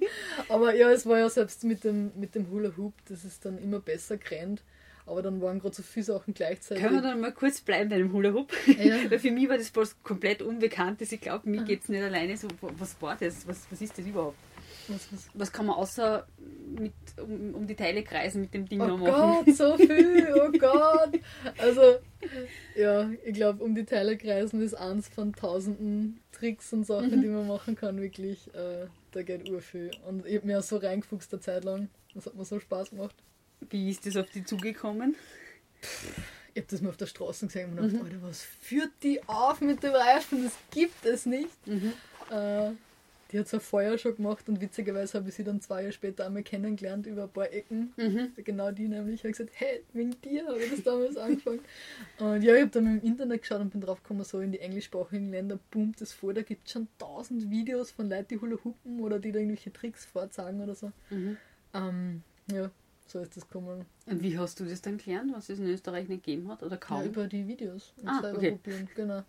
[0.49, 3.59] Aber ja, es war ja selbst mit dem, mit dem Hula Hoop, das ist dann
[3.59, 4.63] immer besser gerannt.
[5.07, 6.83] aber dann waren gerade so viele Sachen gleichzeitig.
[6.83, 8.53] Können wir dann mal kurz bleiben bei dem Hula Hoop?
[8.67, 8.97] Ja.
[9.11, 11.13] Weil für mich war das was komplett Unbekanntes.
[11.13, 13.47] Ich glaube, mir geht es nicht alleine so, was war das?
[13.47, 14.37] Was, was ist das überhaupt?
[14.89, 15.29] Was, was?
[15.35, 16.27] Was kann man außer
[16.79, 16.93] mit,
[17.23, 19.45] um, um die Teile kreisen mit dem Ding Oh noch machen?
[19.47, 21.21] Gott, so viel, oh Gott.
[21.59, 21.97] Also,
[22.75, 27.23] ja, ich glaube, um die Teile kreisen ist eins von tausenden Tricks und Sachen, Mhm.
[27.23, 28.53] die man machen kann, wirklich.
[28.55, 29.91] Äh, da geht urviel.
[30.07, 31.89] Und ich habe mir auch so reingefuchst eine Zeit lang.
[32.15, 33.15] Das hat mir so Spaß gemacht.
[33.71, 35.15] Wie ist das auf die zugekommen?
[36.55, 37.89] Ich habe das mal auf der Straße gesehen und Mhm.
[37.93, 40.45] gedacht, Alter, was führt die auf mit dem Reifen?
[40.45, 41.49] Das gibt es nicht.
[41.67, 41.93] Mhm.
[42.31, 42.71] Äh,
[43.35, 46.45] die hat so schon gemacht und witzigerweise habe ich sie dann zwei Jahre später einmal
[46.45, 47.93] kennengelernt über ein paar Ecken.
[47.97, 48.31] Mhm.
[48.37, 49.17] Genau die nämlich.
[49.17, 51.59] Ich habe gesagt, hey, wegen dir habe ich das damals angefangen.
[52.21, 54.61] Und ja, ich habe dann im Internet geschaut und bin drauf gekommen, so in die
[54.61, 56.33] englischsprachigen Länder boomt es vor.
[56.33, 59.73] Da gibt es schon tausend Videos von Leuten, die Hula hupen oder die da irgendwelche
[59.73, 60.93] Tricks vorzeigen oder so.
[61.11, 61.37] Mhm.
[61.75, 62.71] Ähm, ja,
[63.09, 63.85] so ist das gekommen.
[64.07, 66.63] Und wie hast du das dann gelernt, was es in Österreich nicht gegeben hat?
[66.63, 67.05] Oder Ja, kaum?
[67.05, 67.95] über die Videos.
[68.01, 68.51] Und Ah, selber okay.
[68.53, 69.23] probieren, genau.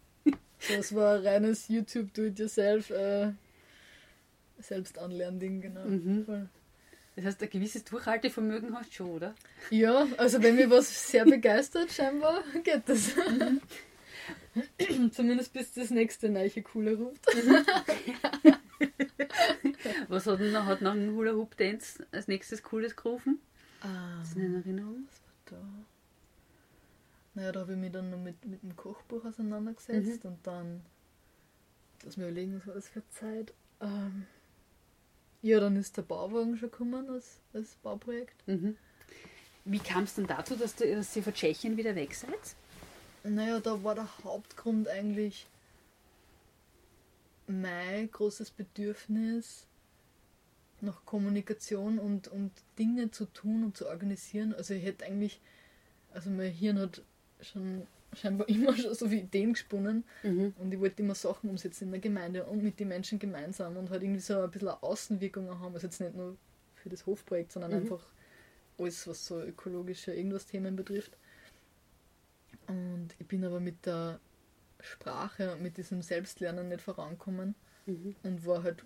[0.70, 3.32] Es war ein reines YouTube Do-it-yourself äh,
[4.60, 5.86] Selbstanlernding, genau.
[5.86, 6.26] Mhm.
[6.26, 6.50] Voll.
[7.16, 9.36] Das heißt, ein gewisses Durchhaltevermögen hast du schon, oder?
[9.70, 13.12] Ja, also wenn mich was sehr begeistert, scheinbar geht das.
[15.12, 17.26] Zumindest bis das nächste Neiche Coole ruft.
[20.08, 23.40] Was hat, denn, noch- hat nach dem Hula Hoop Dance als nächstes Cooles gerufen?
[23.82, 25.08] Ah, Ist das in Erinnerung?
[25.46, 25.58] da.
[27.36, 30.82] Naja, da habe ich mich dann noch mit, mit dem Kochbuch auseinandergesetzt und dann,
[32.04, 33.54] lass mich überlegen, was war das für eine Zeit?
[33.82, 34.26] Ähm,
[35.46, 38.48] ja, dann ist der Bauwagen schon gekommen als, als Bauprojekt.
[38.48, 38.76] Mhm.
[39.64, 42.56] Wie kam es denn dazu, dass, du, dass ihr von Tschechien wieder weg seid?
[43.24, 45.46] Naja, da war der Hauptgrund eigentlich
[47.46, 49.68] mein großes Bedürfnis
[50.82, 54.52] nach Kommunikation und, und Dinge zu tun und zu organisieren.
[54.52, 55.40] Also ich hätte eigentlich,
[56.12, 57.04] also mein Hirn hat
[57.42, 60.54] schon scheinbar immer schon so viele Ideen gesponnen Mhm.
[60.58, 63.90] und ich wollte immer Sachen umsetzen in der Gemeinde und mit den Menschen gemeinsam und
[63.90, 65.74] halt irgendwie so ein bisschen eine Außenwirkung auch haben.
[65.74, 66.38] Also jetzt nicht nur
[66.76, 67.78] für das Hofprojekt, sondern Mhm.
[67.78, 68.06] einfach
[68.78, 71.18] alles, was so ökologische irgendwas Themen betrifft.
[72.68, 74.20] Und ich bin aber mit der
[74.80, 78.16] Sprache und mit diesem Selbstlernen nicht vorankommen Mhm.
[78.24, 78.84] und war halt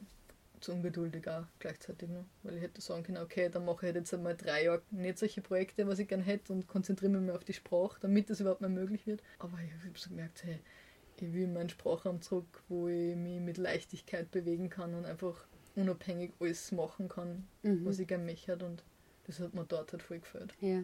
[0.61, 2.25] zu ungeduldig auch gleichzeitig noch.
[2.43, 5.17] Weil ich hätte sagen können, okay, dann mache ich halt jetzt einmal drei Jahre nicht
[5.17, 8.39] solche Projekte, was ich gerne hätte und konzentriere mich mehr auf die Sprache, damit das
[8.39, 9.21] überhaupt mal möglich wird.
[9.39, 10.59] Aber ich habe so gemerkt, hey,
[11.17, 15.45] ich will in meinen Sprachraum zurück, wo ich mich mit Leichtigkeit bewegen kann und einfach
[15.75, 17.85] unabhängig alles machen kann, Mhm.
[17.85, 18.83] was ich gerne möchte und
[19.25, 20.53] das hat mir dort halt voll gefällt.
[20.61, 20.83] Ja.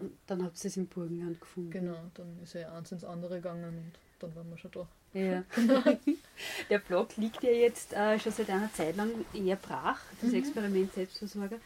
[0.00, 1.70] Und dann habt ihr es im Burgenland gefunden.
[1.70, 4.88] Genau, dann ist ja eins ins andere gegangen und dann waren wir schon da.
[5.12, 5.44] Ja.
[6.70, 10.36] Der Blog liegt ja jetzt äh, schon seit einer Zeit lang eher brach, das Mhm.
[10.36, 11.58] Experiment Selbstversorger.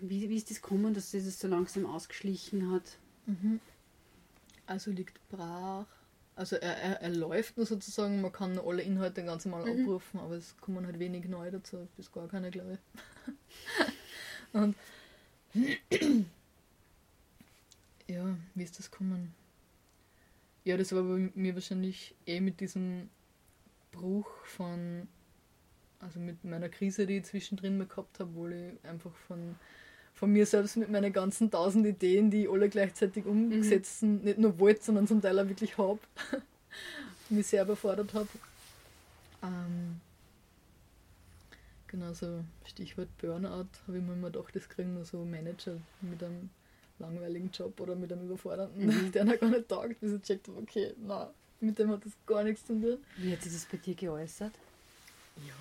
[0.00, 2.98] Wie, wie ist das gekommen, dass das so langsam ausgeschlichen hat?
[3.26, 3.60] Mhm.
[4.66, 5.86] Also liegt brach.
[6.36, 9.82] Also er, er, er läuft nur sozusagen, man kann alle Inhalte ganz normal Mhm.
[9.82, 13.34] abrufen, aber es kommen halt wenig neu dazu, bis gar keine, glaube ich.
[14.52, 14.74] Und
[18.08, 19.34] ja, wie ist das gekommen?
[20.64, 23.08] Ja, das war bei mir wahrscheinlich eh mit diesem
[23.92, 25.08] Bruch von,
[26.00, 29.56] also mit meiner Krise, die ich zwischendrin mal gehabt habe, wo ich einfach von,
[30.14, 34.58] von mir selbst mit meinen ganzen tausend Ideen, die ich alle gleichzeitig umgesetzt nicht nur
[34.58, 36.00] wollte, sondern zum Teil auch wirklich habe,
[37.30, 38.28] mich sehr überfordert habe.
[39.42, 40.00] Ähm,
[41.86, 46.22] genau so Stichwort Burnout, habe ich mir immer gedacht, das kriegen nur so Manager mit
[46.22, 46.50] einem
[47.00, 49.12] langweiligen Job oder mit einem überfordernden, Mhm.
[49.12, 52.12] der noch gar nicht taugt, bis ich gecheckt habe, okay, na, mit dem hat das
[52.26, 52.98] gar nichts zu tun.
[53.16, 54.52] Wie hat sich das bei dir geäußert?
[55.36, 55.54] Ja,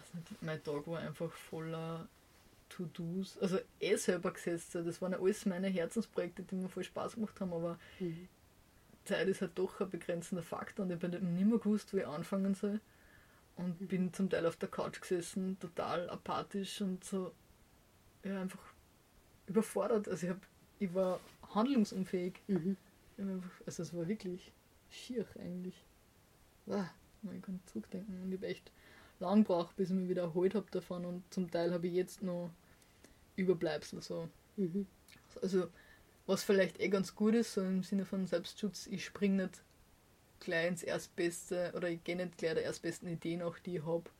[0.00, 2.08] weiß nicht, mein Tag war einfach voller
[2.68, 3.38] To-Dos.
[3.38, 4.74] Also eh selber gesetzt.
[4.74, 8.28] Das waren ja alles meine Herzensprojekte, die mir voll Spaß gemacht haben, aber Mhm.
[9.04, 12.06] Zeit ist halt doch ein begrenzender Faktor und ich habe nicht mehr gewusst, wo ich
[12.06, 12.80] anfangen soll.
[13.54, 17.32] Und bin zum Teil auf der Couch gesessen, total apathisch und so,
[18.24, 18.58] ja, einfach
[19.46, 20.08] überfordert.
[20.08, 20.40] Also ich, hab,
[20.78, 21.20] ich war
[21.54, 22.34] handlungsunfähig.
[22.48, 22.76] Mhm.
[23.64, 24.52] Also es war wirklich
[24.90, 25.84] schier eigentlich.
[26.68, 26.88] Ah,
[27.34, 28.72] ich kann zurückdenken und ich habe echt
[29.20, 32.22] lang gebraucht, bis ich mich wieder erholt habe davon und zum Teil habe ich jetzt
[32.22, 32.50] noch
[33.36, 34.28] Überbleibsel so.
[34.56, 34.86] Mhm.
[35.40, 35.68] Also
[36.26, 39.62] was vielleicht eh ganz gut ist, so im Sinne von Selbstschutz, ich springe nicht
[40.40, 44.10] gleich ins Erstbeste oder ich gehe nicht gleich der erstbesten Idee nach, die ich habe,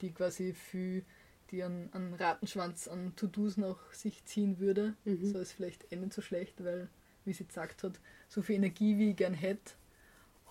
[0.00, 1.04] die quasi viel,
[1.50, 4.94] die einen, einen Ratenschwanz an To-Dos nach sich ziehen würde.
[5.04, 5.24] Mhm.
[5.32, 6.88] So ist vielleicht eh nicht so schlecht, weil,
[7.24, 9.72] wie sie gesagt hat, so viel Energie, wie ich gern hätte,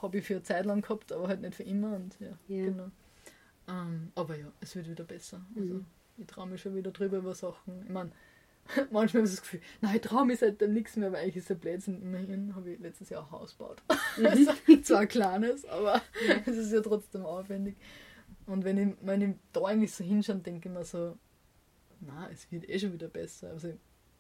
[0.01, 1.95] habe ich für eine Zeit lang gehabt, aber halt nicht für immer.
[1.95, 2.65] Und ja, Ja.
[2.65, 2.91] genau.
[3.67, 5.41] Ähm, aber ja, es wird wieder besser.
[5.55, 5.85] Also Mhm.
[6.17, 7.83] ich traue mich schon wieder drüber über Sachen.
[7.83, 8.11] Ich meine,
[8.91, 11.49] manchmal habe ich das Gefühl, nein, ich traue mich seitdem nichts mehr, weil eigentlich ist
[11.49, 12.01] der Blödsinn.
[12.01, 13.81] Immerhin habe ich letztes Jahr ein Haus gebaut.
[14.17, 14.25] Mhm.
[14.27, 14.51] also,
[14.83, 15.95] zwar ein kleines, aber
[16.27, 16.35] ja.
[16.45, 17.75] es ist ja trotzdem aufwendig.
[18.45, 21.17] Und wenn ich, wenn ich da eigentlich so hinschaue, denke ich mir so,
[22.01, 23.49] na, es wird eh schon wieder besser.
[23.49, 23.77] Also ich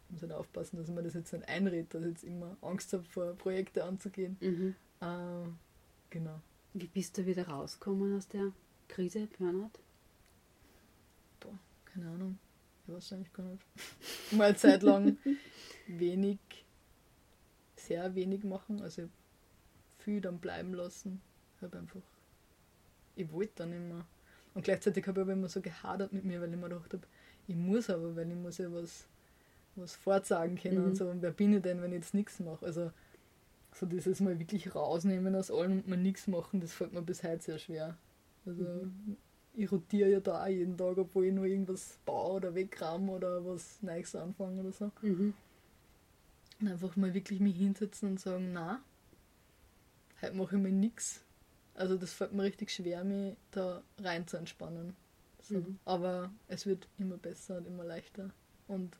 [0.09, 2.93] muss halt aufpassen, dass ich mir das jetzt nicht einredet, dass ich jetzt immer Angst
[2.93, 4.37] habe, vor Projekte anzugehen.
[4.39, 4.75] Mhm.
[5.01, 5.49] Äh,
[6.09, 6.39] genau.
[6.73, 8.51] Wie bist du wieder rausgekommen aus der
[8.87, 9.71] Krise, Burnout?
[11.39, 12.39] Boah, keine Ahnung.
[12.85, 13.63] Ich weiß eigentlich gar nicht.
[14.31, 15.17] Mal eine Zeit lang
[15.87, 16.39] wenig,
[17.75, 19.09] sehr wenig machen, also
[19.99, 21.21] viel dann bleiben lassen.
[21.55, 22.01] Ich habe einfach,
[23.15, 24.05] ich wollte dann immer.
[24.53, 27.07] Und gleichzeitig habe ich aber immer so gehadert mit mir, weil ich mir gedacht habe,
[27.47, 29.05] ich muss aber, weil ich muss ja was,
[29.75, 30.85] was fortsagen können mhm.
[30.85, 31.07] und so.
[31.07, 32.65] Und wer bin ich denn, wenn ich jetzt nichts mache?
[32.65, 32.91] Also
[33.73, 37.23] so dieses mal wirklich rausnehmen aus allem und mal nichts machen, das fällt mir bis
[37.23, 37.97] heute sehr schwer.
[38.45, 39.17] Also mhm.
[39.55, 43.43] ich rotiere ja da auch jeden Tag, obwohl ich nur irgendwas baue oder wegkram oder
[43.45, 44.91] was Neues anfange oder so.
[45.01, 45.33] Mhm.
[46.61, 48.81] Und einfach mal wirklich mich hinsetzen und sagen, na,
[50.21, 51.21] heute mache ich mal nichts.
[51.75, 54.95] Also das fällt mir richtig schwer, mich da rein zu entspannen.
[55.41, 55.55] So.
[55.55, 55.79] Mhm.
[55.85, 58.29] Aber es wird immer besser und immer leichter.
[58.67, 58.95] Und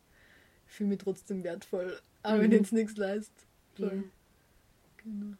[0.65, 2.39] fühle mich trotzdem wertvoll, auch mhm.
[2.39, 3.31] wenn ich jetzt nichts leist.
[3.75, 4.03] Voll.
[4.97, 5.35] Genau.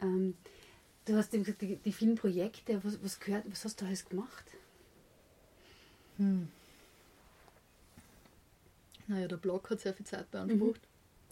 [0.00, 0.36] Ähm,
[1.06, 4.44] du hast gesagt, die, die vielen Projekte, was, was, gehört, was hast du alles gemacht?
[6.18, 6.48] Hm.
[9.06, 10.80] Naja, der Blog hat sehr viel Zeit beansprucht.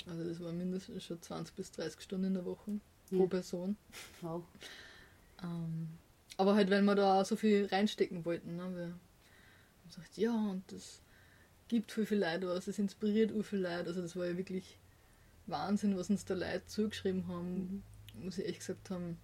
[0.07, 0.12] Mhm.
[0.12, 2.81] Also das war mindestens schon 20 bis 30 Stunden in der Woche
[3.16, 3.29] pro ja.
[3.29, 3.77] Person.
[4.20, 4.44] Wow.
[5.42, 5.88] Ähm,
[6.37, 8.57] aber halt, wenn wir da auch so viel reinstecken wollten.
[8.57, 8.62] Ne?
[8.74, 9.00] Wir haben
[9.87, 11.00] gesagt, ja, und das
[11.68, 13.87] gibt viel, viel Leute was, es inspiriert viel Leute.
[13.87, 14.79] Also das war ja wirklich
[15.46, 17.83] Wahnsinn, was uns da Leute zugeschrieben haben,
[18.14, 18.24] mhm.
[18.24, 19.18] muss ich echt gesagt haben,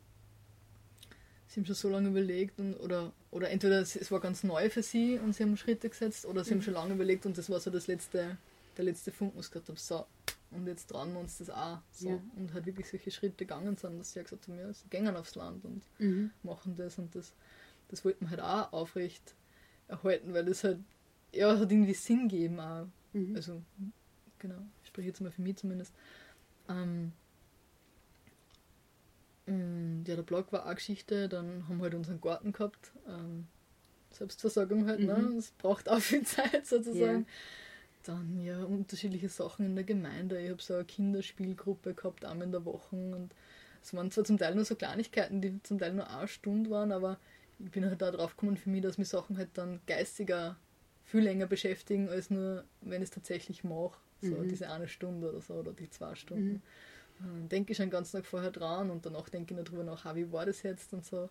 [1.49, 4.83] sie haben schon so lange überlegt und, oder, oder entweder es war ganz neu für
[4.83, 6.59] sie und sie haben Schritte gesetzt oder sie mhm.
[6.59, 8.37] haben schon lange überlegt und das war so das letzte,
[8.77, 10.05] der letzte Funken, ich gesagt habe, so,
[10.51, 11.79] und jetzt trauen wir uns das auch.
[11.93, 12.09] So.
[12.11, 12.21] Ja.
[12.37, 15.35] Und halt wirklich solche Schritte gegangen sind, dass sie gesagt haben, ja, sie gehen aufs
[15.35, 16.31] Land und mhm.
[16.43, 17.33] machen das und das.
[17.89, 19.35] Das wollten wir halt auch aufrecht
[19.89, 20.79] erhalten, weil das halt,
[21.33, 22.87] ja, hat irgendwie Sinn gegeben auch.
[23.13, 23.35] Mhm.
[23.35, 23.63] Also,
[24.39, 25.95] genau spreche jetzt mal für mich zumindest.
[26.69, 27.13] Ähm,
[29.47, 32.93] ja, der Blog war auch Geschichte, dann haben wir halt unseren Garten gehabt.
[33.09, 33.47] Ähm,
[34.11, 35.15] Selbstversorgung halt, ne?
[35.15, 35.31] mhm.
[35.33, 35.39] ne?
[35.39, 37.21] Es braucht auch viel Zeit sozusagen.
[37.21, 37.25] Yeah.
[38.05, 40.41] Dann ja unterschiedliche Sachen in der Gemeinde.
[40.41, 42.97] Ich habe so eine Kinderspielgruppe gehabt, einmal in der Woche.
[42.97, 43.35] Und
[43.83, 46.93] es waren zwar zum Teil nur so Kleinigkeiten, die zum Teil nur eine Stunde waren,
[46.93, 47.19] aber
[47.59, 50.57] ich bin halt da drauf gekommen für mich, dass mich Sachen halt dann geistiger
[51.05, 53.99] viel länger beschäftigen, als nur, wenn ich es tatsächlich mache.
[54.23, 54.49] So mhm.
[54.49, 56.53] diese eine Stunde oder so oder die zwei Stunden.
[56.53, 56.63] Mhm.
[57.19, 59.85] Dann denke ich schon den ganzen Tag vorher dran und danach denke ich noch drüber
[59.85, 61.29] nach, wie war das jetzt und so.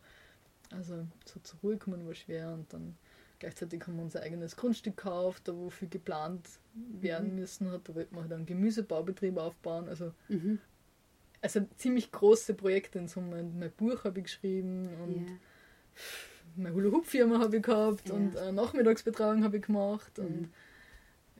[0.71, 2.95] Also so zur Ruhe kommen war schwer und dann
[3.39, 7.35] gleichzeitig haben wir unser eigenes Grundstück gekauft, da wo viel geplant werden mhm.
[7.35, 7.87] müssen hat.
[7.87, 9.87] Da wollten wir halt einen Gemüsebaubetrieb aufbauen.
[9.87, 10.59] Also, mhm.
[11.41, 13.43] also ziemlich große Projekte in Summe.
[13.43, 15.39] Mein Buch habe ich geschrieben und yeah.
[16.55, 18.15] meine Hula-Hoop-Firma habe ich gehabt yeah.
[18.15, 20.25] und äh, Nachmittagsbetreuung habe ich gemacht mhm.
[20.25, 20.49] und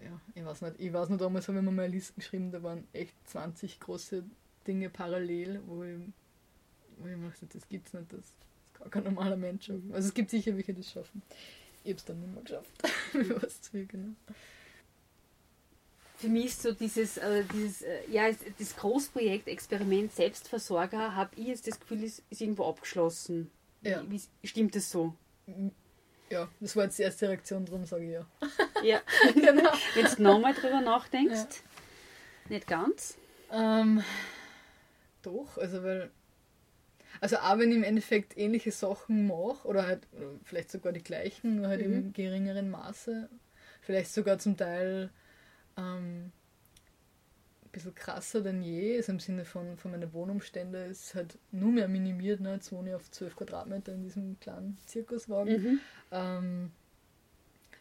[0.01, 2.63] ja, ich weiß nicht, ich weiß nur damals habe ich mir mal Listen geschrieben, da
[2.63, 4.23] waren echt 20 große
[4.65, 5.97] Dinge parallel, wo ich,
[6.97, 8.35] wo ich mir dachte, das gibt's nicht, das ist
[8.79, 9.67] gar kein normaler Mensch.
[9.67, 9.91] Mhm.
[9.93, 11.21] Also es gibt sicher welche, die es schaffen.
[11.83, 12.71] Ich habe es dann nicht mehr geschafft.
[13.43, 14.13] was zu genau.
[16.17, 21.47] Für mich ist so dieses, äh, dieses äh, ja, das Großprojekt Experiment Selbstversorger, habe ich
[21.47, 23.49] jetzt das Gefühl, ist, ist irgendwo abgeschlossen.
[23.81, 24.03] Ja.
[24.09, 25.13] Wie, wie, stimmt das so?
[26.29, 28.25] Ja, das war jetzt die erste Reaktion, darum sage ich ja.
[28.83, 29.01] Ja,
[29.33, 29.71] genau.
[29.93, 32.49] Wenn du nochmal drüber nachdenkst, ja.
[32.49, 33.17] nicht ganz.
[33.51, 34.03] Ähm,
[35.21, 36.11] doch, also weil.
[37.21, 40.08] Also auch wenn ich im Endeffekt ähnliche Sachen mache, oder halt
[40.43, 41.93] vielleicht sogar die gleichen, nur halt mhm.
[41.93, 43.29] im geringeren Maße,
[43.82, 45.10] vielleicht sogar zum Teil
[45.77, 46.32] ähm,
[47.69, 51.71] ein bisschen krasser denn je, also im Sinne von, von meinen Wohnumständen ist halt nur
[51.71, 52.39] mehr minimiert.
[52.39, 52.53] Ne?
[52.53, 55.62] Jetzt wohne ich auf 12 Quadratmeter in diesem kleinen Zirkuswagen.
[55.62, 55.79] Mhm.
[56.12, 56.71] Ähm,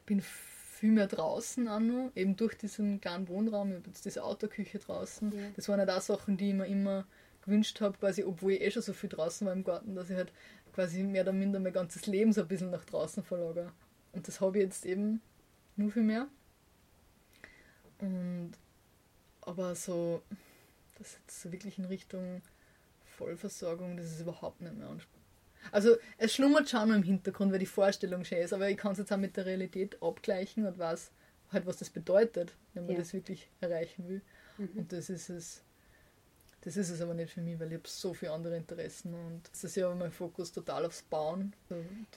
[0.05, 3.70] bin viel mehr draußen auch noch, eben durch diesen kleinen Wohnraum.
[3.70, 5.33] Ich habe jetzt diese Autoküche draußen.
[5.33, 5.38] Ja.
[5.57, 7.07] Das waren halt auch Sachen, die ich mir immer
[7.42, 10.16] gewünscht habe, quasi, obwohl ich eh schon so viel draußen war im Garten, dass ich
[10.16, 10.33] halt
[10.74, 13.72] quasi mehr oder minder mein ganzes Leben so ein bisschen nach draußen verlagere.
[14.12, 15.20] Und das habe ich jetzt eben
[15.77, 16.29] nur viel mehr.
[17.98, 18.53] Und
[19.42, 20.22] aber so,
[20.98, 22.42] das jetzt so wirklich in Richtung
[23.16, 25.18] Vollversorgung, das ist überhaupt nicht mehr Anspruch.
[25.72, 28.98] Also es schlummert schon im Hintergrund, weil die Vorstellung schön ist, aber ich kann es
[28.98, 31.11] jetzt auch mit der Realität abgleichen und weiß
[31.53, 32.98] halt, was das bedeutet, wenn man ja.
[32.98, 34.22] das wirklich erreichen will.
[34.59, 34.70] Mhm.
[34.77, 35.62] Und das ist es.
[36.62, 39.42] Das ist es aber nicht für mich, weil ich habe so viele andere Interessen und
[39.51, 41.55] das ist ja aber mein Fokus total aufs Bauen.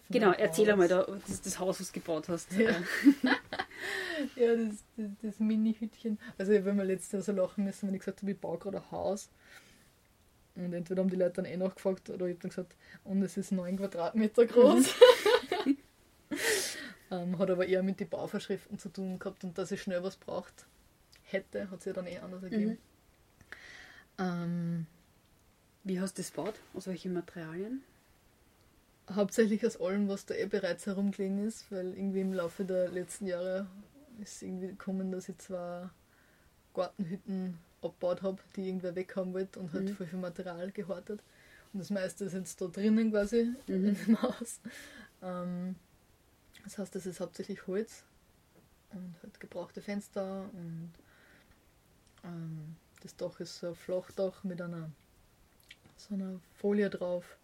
[0.10, 2.52] genau, erzähl einmal da, das, das Haus, was du gebaut hast.
[2.54, 2.72] Ja.
[4.36, 6.18] ja, das, das, das Mini-Hütchen.
[6.40, 8.58] Also ich habe mir letztes Jahr so lachen müssen, wenn ich gesagt habe, ich baue
[8.58, 9.30] gerade ein Haus.
[10.56, 13.38] Und entweder haben die Leute dann eh nachgefragt oder ich habe dann gesagt, und es
[13.38, 14.96] ist 9 Quadratmeter groß.
[17.12, 20.18] ähm, hat aber eher mit den Bauvorschriften zu tun gehabt und dass ich schnell was
[20.18, 20.66] braucht
[21.24, 22.72] hätte, hat sich dann eh anders ergeben.
[22.72, 22.78] Mhm.
[24.22, 24.86] Ähm,
[25.84, 26.56] Wie hast du das gebaut?
[26.74, 27.84] Aus welchen Materialien?
[29.12, 33.26] Hauptsächlich aus allem, was da eh bereits herumgelegen ist, weil irgendwie im Laufe der letzten
[33.26, 33.68] Jahre
[34.22, 35.90] ist irgendwie gekommen, dass ich zwei
[36.74, 39.96] Gartenhütten abgebaut habe, die irgendwer weghaben wollte und hat mhm.
[39.96, 41.22] voll viel Material gehortet.
[41.74, 43.74] Und das meiste ist jetzt da drinnen quasi mhm.
[43.74, 44.62] in dem Haus.
[45.24, 45.76] Ähm,
[46.64, 48.04] das heißt, das ist hauptsächlich Holz
[48.92, 50.92] und halt gebrauchte Fenster und
[52.24, 54.90] ähm, das Dach ist so ein Flachdach mit einer
[55.98, 57.38] so einer Folie drauf,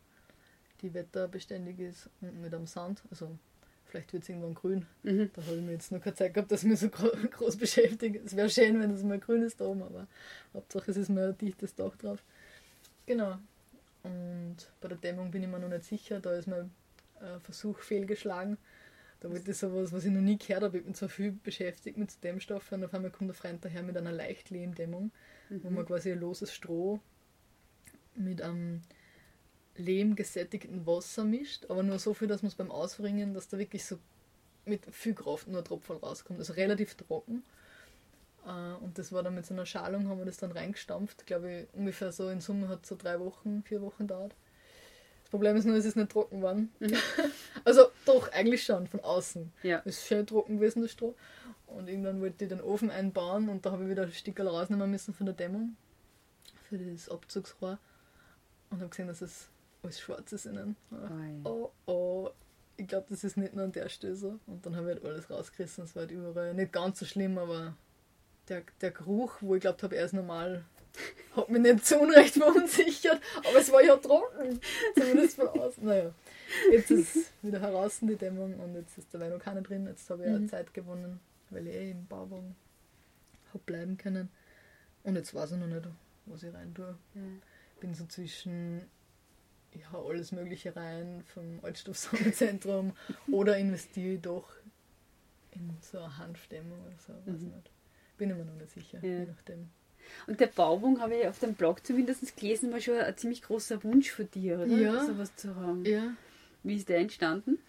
[0.82, 3.04] die wetterbeständig ist und mit einem Sand.
[3.10, 3.38] Also
[3.86, 4.86] vielleicht wird es irgendwann grün.
[5.04, 5.30] Mhm.
[5.34, 8.20] Da habe ich mir jetzt noch keine Zeit gehabt, dass ich mich so groß beschäftige.
[8.26, 10.08] Es wäre schön, wenn es mal grün ist da oben, aber
[10.54, 12.24] Hauptsache es ist mal ein dichtes Dach drauf.
[13.06, 13.38] Genau.
[14.04, 16.72] Und bei der Dämmung bin ich mir noch nicht sicher, da ist mein
[17.20, 18.58] äh, Versuch fehlgeschlagen.
[19.20, 20.78] Da wollte ich sowas, was ich noch nie gehört habe.
[20.78, 23.98] Ich bin zwar viel beschäftigt mit Dämmstoffen und auf einmal kommt ein Freund daher mit
[23.98, 25.12] einer Leichtlehmdämmung,
[25.50, 25.64] mhm.
[25.64, 27.00] wo man quasi ein loses Stroh
[28.16, 28.82] mit einem
[29.76, 33.58] Lehm gesättigten Wasser mischt, aber nur so viel, dass man es beim Ausbringen, dass da
[33.58, 33.98] wirklich so
[34.66, 36.40] mit viel Kraft nur ein Tropfen rauskommt.
[36.40, 37.44] Also relativ trocken.
[38.46, 41.26] Äh, und das war dann mit so einer Schalung, haben wir das dann reingestampft.
[41.26, 44.36] Glaube ich, ungefähr so in Summe hat es so drei Wochen, vier Wochen dauert.
[45.28, 46.72] Das Problem ist nur, es ist nicht trocken geworden.
[46.80, 46.94] Mhm.
[47.66, 49.52] also doch, eigentlich schon, von außen.
[49.62, 49.82] Ja.
[49.84, 51.16] Es ist schön trocken gewesen, das Stroh.
[51.66, 54.90] Und irgendwann wollte ich den Ofen einbauen und da habe ich wieder ein Stickerl rausnehmen
[54.90, 55.76] müssen von der Dämmung.
[56.70, 57.78] Für das Abzugsrohr.
[58.70, 59.50] Und habe gesehen, dass es
[59.84, 60.78] alles schwarz ist innen.
[61.44, 62.30] Oh oh,
[62.78, 64.40] ich glaube, das ist nicht nur an der Stelle so.
[64.48, 65.84] Und dann habe ich halt alles rausgerissen.
[65.84, 67.76] Es war halt überall nicht ganz so schlimm, aber
[68.48, 70.64] der, der Geruch, wo ich glaubt habe, er ist normal
[71.36, 74.60] hat mich nicht zu Unrecht verunsichert, aber es war ja trocken.
[74.96, 75.86] Zumindest von außen.
[75.86, 76.14] Naja,
[76.72, 79.86] jetzt ist wieder heraus die Dämmung und jetzt ist Wein noch keine drin.
[79.88, 80.44] Jetzt habe ich mhm.
[80.44, 82.56] ja Zeit gewonnen, weil ich eh im Bauwagen
[83.50, 84.30] habe bleiben können.
[85.04, 85.88] Und jetzt weiß ich noch nicht,
[86.26, 86.98] was ich rein tue.
[87.14, 87.42] Mhm.
[87.80, 88.82] Bin so zwischen,
[89.72, 92.94] ich hau alles Mögliche rein vom Altstoffsammelzentrum
[93.32, 94.50] oder investiere ich doch
[95.52, 97.56] in so eine Hanfdämmung oder so, weiß mhm.
[97.56, 97.72] nicht.
[98.18, 99.20] Bin immer noch nicht sicher, ja.
[99.20, 99.70] je nachdem.
[100.28, 103.84] Und der Bauwung habe ich auf dem Blog zumindest gelesen, war schon ein ziemlich großer
[103.84, 104.66] Wunsch für dich, oder?
[104.66, 105.06] Ja.
[105.06, 105.86] Sowas zu haben.
[105.86, 106.16] Ja.
[106.64, 107.60] Wie ist der entstanden?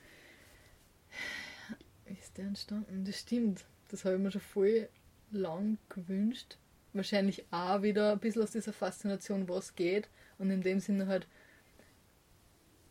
[2.06, 3.04] Wie ist der entstanden?
[3.04, 3.64] Das stimmt.
[3.88, 4.88] Das habe ich mir schon voll
[5.30, 6.56] lang gewünscht.
[6.92, 10.08] Wahrscheinlich auch wieder ein bisschen aus dieser Faszination, was geht.
[10.38, 11.26] Und in dem Sinne halt,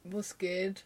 [0.03, 0.85] was geht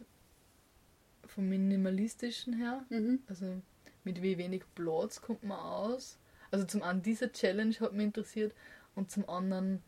[1.28, 2.84] vom Minimalistischen her.
[2.90, 3.20] Mhm.
[3.28, 3.62] Also
[4.04, 6.18] mit wie wenig Platz kommt man aus.
[6.52, 8.54] Also zum einen diese Challenge hat mich interessiert
[8.96, 9.82] und zum anderen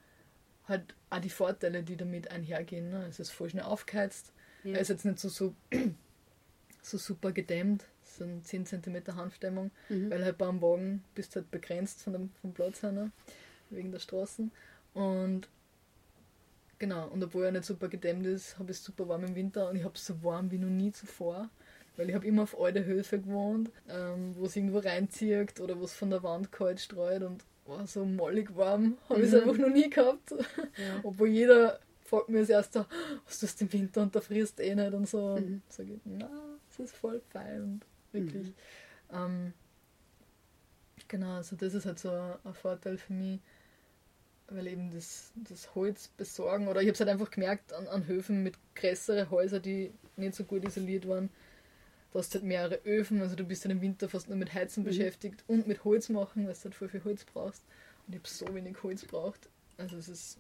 [0.68, 2.90] halt auch die Vorteile, die damit einhergehen.
[2.90, 3.06] Ne?
[3.08, 4.32] Es ist voll schnell aufgeheizt.
[4.64, 4.76] Ja.
[4.76, 5.54] Er ist jetzt nicht so, so,
[6.82, 7.86] so super gedämmt.
[8.04, 10.10] Es sind 10 cm Hanfdämmung, mhm.
[10.10, 13.12] weil halt beim Wagen bist du halt begrenzt von dem, vom Platz her, ne?
[13.70, 14.52] wegen der Straßen.
[14.94, 15.50] Und
[16.80, 19.70] genau, und obwohl er nicht super gedämmt ist, habe ich es super warm im Winter
[19.70, 21.50] und ich habe es so warm wie noch nie zuvor.
[21.96, 25.84] Weil ich habe immer auf alte Höfe gewohnt, ähm, wo es irgendwo reinzieht oder wo
[25.84, 29.50] es von der Wand kalt streut und oh, so mollig warm habe ich es mhm.
[29.50, 30.32] einfach noch nie gehabt.
[30.32, 31.00] Ja.
[31.04, 32.88] Obwohl jeder fragt mir als erster,
[33.26, 35.38] was tust du im Winter und da frierst eh nicht und so.
[35.38, 35.38] Mhm.
[35.38, 36.30] Und sage ich, na,
[36.72, 38.48] es ist voll fein und wirklich.
[38.48, 38.54] Mhm.
[39.14, 39.54] Ähm,
[41.08, 43.40] genau, also das ist halt so ein Vorteil für mich
[44.48, 48.08] weil eben das, das Holz besorgen oder ich habe es halt einfach gemerkt an, an
[48.08, 51.30] Höfen mit größeren Häusern, die nicht so gut isoliert waren,
[52.14, 54.84] Du hast halt mehrere Öfen, also du bist dann im Winter fast nur mit Heizen
[54.84, 54.88] mhm.
[54.88, 57.64] beschäftigt und mit Holz machen, weil du halt voll viel Holz brauchst.
[58.06, 59.50] Und ich habe so wenig Holz braucht.
[59.78, 60.38] Also es ist.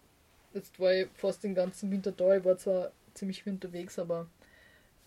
[0.53, 2.37] Jetzt war ich fast den ganzen Winter da.
[2.37, 4.29] Ich war zwar ziemlich viel unterwegs, aber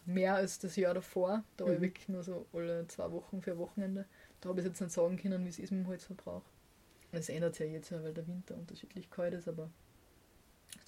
[0.06, 1.44] mehr als das Jahr davor.
[1.56, 1.84] Da war ich mhm.
[1.84, 4.04] wirklich nur so alle zwei Wochen für Wochenende.
[4.40, 6.42] Da habe ich jetzt nicht sagen können, wie es ist mit dem Holzverbrauch.
[7.12, 9.70] Es ändert sich ja jetzt, weil der Winter unterschiedlich kalt ist, aber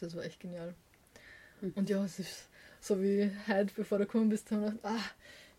[0.01, 0.75] das war echt genial.
[1.61, 1.73] Mhm.
[1.77, 2.49] Und ja, es ist
[2.81, 5.05] so wie heute, bevor du gekommen bist, haben wir gedacht, ah,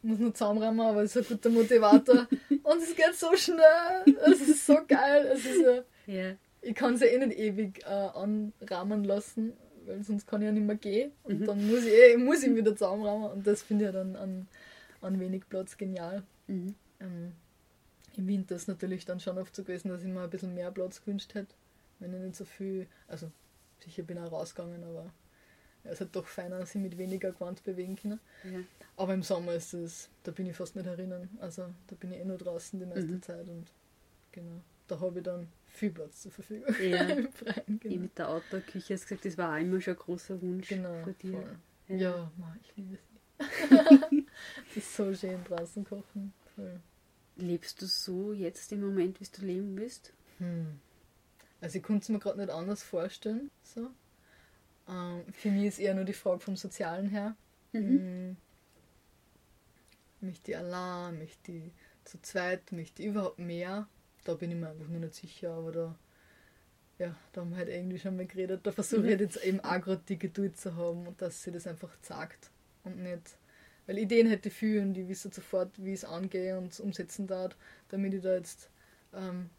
[0.01, 2.27] muss nur zusammenräumen, aber es ist ein guter Motivator.
[2.49, 4.15] und es geht so schnell.
[4.25, 5.27] Es ist so geil.
[5.33, 6.35] Es ist ja, yeah.
[6.61, 9.53] Ich kann es ja eh nicht ewig äh, anrahmen lassen,
[9.85, 11.11] weil sonst kann ich ja nicht mehr gehen.
[11.23, 11.45] Und mhm.
[11.45, 13.31] dann muss ich, eh, muss ich wieder zusammenräumen.
[13.31, 14.47] Und das finde ich ja dann an,
[15.01, 16.23] an wenig Platz genial.
[16.47, 16.75] Mhm.
[16.99, 17.31] Ähm,
[18.17, 20.71] Im Winter ist natürlich dann schon oft so gewesen, dass ich mir ein bisschen mehr
[20.71, 21.55] Platz gewünscht hätte.
[21.99, 23.31] Wenn ich nicht so viel, also
[23.83, 25.11] sicher bin ich auch rausgegangen, aber
[25.83, 28.19] es ist halt doch feiner, sich mit weniger Gewand bewegen können.
[28.43, 28.59] Ja.
[28.97, 31.29] Aber im Sommer ist es, da bin ich fast nicht erinnern.
[31.39, 33.21] Also da bin ich eh nur draußen die meiste Mhm.
[33.21, 33.65] Zeit und
[34.31, 36.73] genau, da habe ich dann viel Platz zur Verfügung.
[36.81, 37.05] Ja.
[37.31, 38.01] Freien, Ich genau.
[38.01, 41.15] mit der Outdoor-Küche hast gesagt, das war auch immer schon ein großer Wunsch Genau, von
[41.19, 41.31] dir.
[41.33, 41.57] voll.
[41.87, 41.95] Ja.
[41.97, 44.25] Ja, ma, ich liebe sie.
[44.69, 46.33] Es ist so schön draußen kochen.
[46.55, 46.79] Voll.
[47.37, 50.11] Lebst du so jetzt im Moment, wie du leben willst?
[50.39, 50.79] Hm.
[51.61, 53.49] Also ich konnte es mir gerade nicht anders vorstellen.
[53.63, 53.89] So.
[54.89, 57.35] Ähm, für mich ist eher nur die Frage vom Sozialen her.
[57.73, 57.79] Mhm.
[57.79, 58.37] Hm.
[60.21, 61.71] Möchte ich allein, möchte ich
[62.03, 63.87] zu zweit, möchte ich überhaupt mehr?
[64.25, 65.95] Da bin ich mir einfach nur nicht sicher, aber da,
[66.97, 68.61] ja, da haben wir halt irgendwie schon mal geredet.
[68.65, 71.51] Da versuche ich halt jetzt eben auch gerade die Geduld zu haben und dass sie
[71.51, 72.49] das einfach sagt
[72.83, 73.37] und nicht.
[73.87, 77.25] Weil Ideen hätte viel und ich wüsste sofort, wie ich es angehe und es umsetzen
[77.27, 77.55] darf,
[77.89, 78.69] damit ich da jetzt
[79.13, 79.49] ähm,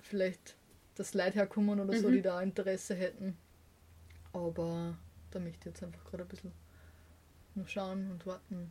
[0.00, 0.56] vielleicht
[0.96, 2.12] das Leid herkommen oder so, Mhm.
[2.14, 3.36] die da Interesse hätten.
[4.32, 4.96] Aber
[5.30, 6.52] da möchte ich jetzt einfach gerade ein bisschen
[7.54, 8.70] nur schauen und warten.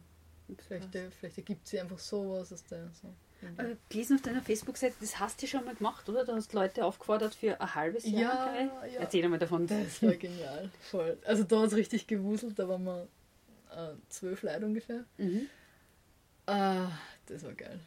[0.57, 2.89] Vielleicht, äh, vielleicht ergibt sie einfach sowas aus der.
[2.93, 3.13] So.
[3.57, 6.25] Äh, gelesen auf deiner Facebook-Seite, das hast du schon mal gemacht, oder?
[6.25, 8.55] Du hast Leute aufgefordert für ein halbes Jahr.
[8.59, 8.99] Ja, ja.
[8.99, 9.67] Erzähl einmal davon.
[9.67, 10.69] Das war genial.
[10.81, 11.17] Voll.
[11.25, 13.07] Also da hat es richtig gewuselt, da waren wir
[13.71, 15.05] äh, zwölf Leute ungefähr.
[15.17, 15.47] Mhm.
[16.47, 16.91] Ah,
[17.27, 17.79] das war geil.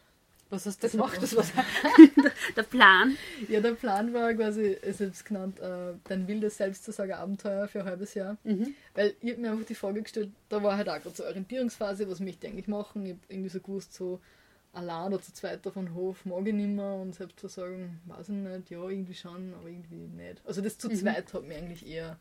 [0.53, 1.19] Was hast du Das gemacht?
[1.23, 1.65] Das man- war
[2.57, 3.17] der Plan.
[3.49, 8.13] Ja, der Plan war quasi, es ist genannt, äh, dein wildes Selbstzusager-Abenteuer für ein halbes
[8.13, 8.37] Jahr.
[8.45, 8.75] Mhm.
[8.95, 12.21] Weil ich mir einfach die Frage gestellt, da war halt auch gerade so Orientierungsphase, was
[12.21, 13.07] möchte ich eigentlich machen.
[13.07, 14.21] Ich hab irgendwie so gewusst, so
[14.75, 18.01] allein oder zu zweit auf den Hof mag ich nicht mehr und selbst zu sagen,
[18.07, 20.43] weiß ich nicht, ja, irgendwie schon, aber irgendwie nicht.
[20.45, 20.97] Also das zu Mhm.
[20.97, 22.19] zweit hat mich eigentlich eher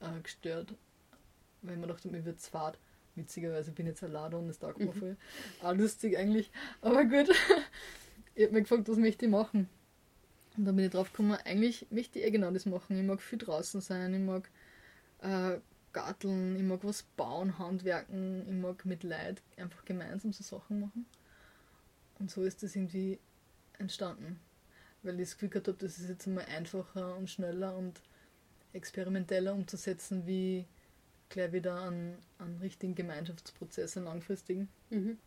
[0.00, 0.74] äh, gestört,
[1.62, 2.76] weil ich mir dachte, mir wird's fad.
[3.16, 4.92] Witzigerweise bin ich jetzt allein und das taugt mir Mhm.
[4.98, 5.16] voll.
[5.62, 6.50] Auch lustig eigentlich,
[6.82, 7.28] aber gut.
[8.34, 9.68] ich hab mir gefragt, was möchte ich machen?
[10.56, 12.98] Und dann bin ich drauf gekommen, eigentlich möchte ich eh genau das machen.
[12.98, 14.50] Ich mag viel draußen sein, ich mag
[15.20, 15.58] äh,
[15.92, 21.06] garteln, ich mag was bauen, handwerken, ich mag mit Leid einfach gemeinsam so Sachen machen.
[22.18, 23.18] Und so ist das irgendwie
[23.78, 24.40] entstanden.
[25.02, 28.00] Weil ich das Gefühl gehabt habe, das ist jetzt einmal einfacher und schneller und
[28.72, 30.66] experimenteller umzusetzen, wie
[31.28, 34.68] gleich wieder an, an richtigen Gemeinschaftsprozessen langfristigen.
[34.90, 35.18] Mhm.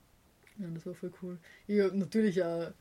[0.58, 1.38] Ja, das war voll cool.
[1.68, 2.72] Ich habe natürlich auch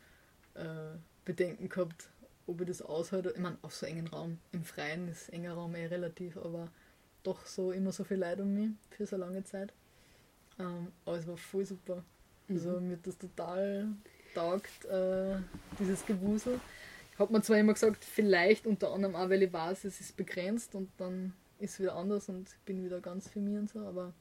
[0.54, 2.08] äh, Bedenken gehabt,
[2.46, 3.30] ob ich das aushalte.
[3.30, 6.68] Ich meine, auf so engen Raum, im Freien ist enger Raum eh relativ, aber
[7.22, 9.72] doch so immer so viel Leid um mich für so lange Zeit.
[10.58, 12.02] Ähm, aber es war voll super.
[12.48, 12.88] Also Mhm.
[12.88, 13.88] mir hat das total
[14.34, 15.36] taugt, äh,
[15.78, 16.60] dieses Gewusel.
[17.18, 20.74] Hat man zwar immer gesagt, vielleicht unter anderem auch, weil ich weiß, es ist begrenzt
[20.74, 24.12] und dann ist wieder anders und ich bin wieder ganz für mich und so, aber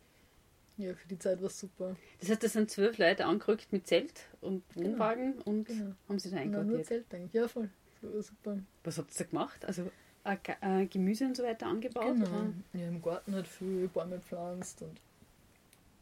[0.78, 1.96] ja, für die Zeit war es super.
[2.20, 5.96] Das heißt, da sind zwölf Leute angerückt mit Zelt und Wohnwagen und Genau.
[6.08, 6.84] haben sie da dann nur.
[6.84, 7.34] Zelt eigentlich.
[7.34, 7.70] Ja, voll.
[8.02, 8.60] Super.
[8.84, 9.66] Was habt ihr da gemacht?
[9.66, 9.90] Also
[10.24, 12.14] äh, äh, Gemüse und so weiter angebaut?
[12.16, 12.28] Genau.
[12.28, 12.54] oder?
[12.74, 15.00] Ja, im Garten hat viel Bäume gepflanzt und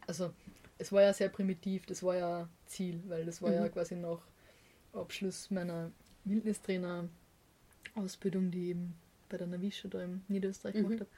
[0.08, 0.32] also
[0.78, 3.72] es war ja sehr primitiv, das war ja Ziel, weil das war ja Mhm.
[3.72, 4.20] quasi nach
[4.94, 5.92] Abschluss meiner
[6.26, 7.08] Wildnistrainer
[7.96, 8.94] Ausbildung, die eben
[9.30, 10.82] bei der Navische da in Niederösterreich Mhm.
[10.82, 11.10] gemacht habe.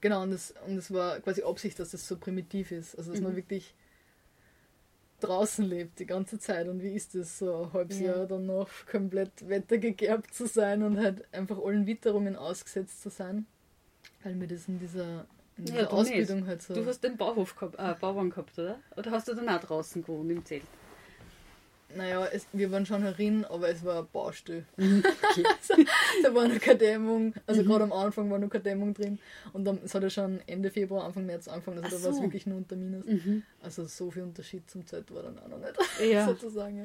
[0.00, 2.96] Genau, und es und das war quasi Absicht, dass es so primitiv ist.
[2.96, 3.36] Also dass man Mhm.
[3.36, 3.74] wirklich
[5.20, 8.06] draußen lebt die ganze Zeit und wie ist es so ein halbes Ja.
[8.06, 13.46] Jahr dann noch komplett wettergegerbt zu sein und halt einfach allen Witterungen ausgesetzt zu sein,
[14.22, 15.26] weil mir das in dieser,
[15.56, 18.58] in Ja, dieser du Ausbildung halt so Du hast den Bauhof gehabt, äh, Bauwagen gehabt,
[18.58, 18.78] oder?
[18.96, 20.64] Oder hast du dann auch draußen gewohnt im Zelt?
[21.96, 24.64] Naja, es, wir waren schon herin, aber es war ein Baustell.
[24.76, 25.86] Okay.
[26.22, 27.66] da war noch keine Dämmung, also Mhm.
[27.66, 29.18] gerade am Anfang war noch keine Dämmung drin
[29.52, 32.10] und dann, es hat ja schon Ende Februar, Anfang März angefangen, also Ach da war
[32.12, 32.22] es so.
[32.22, 33.04] wirklich nur unter Minus.
[33.06, 33.42] Mhm.
[33.60, 35.74] Also so viel Unterschied zum Zelt war dann auch noch nicht,
[36.12, 36.26] Ja.
[36.28, 36.78] sozusagen.
[36.78, 36.84] Ja.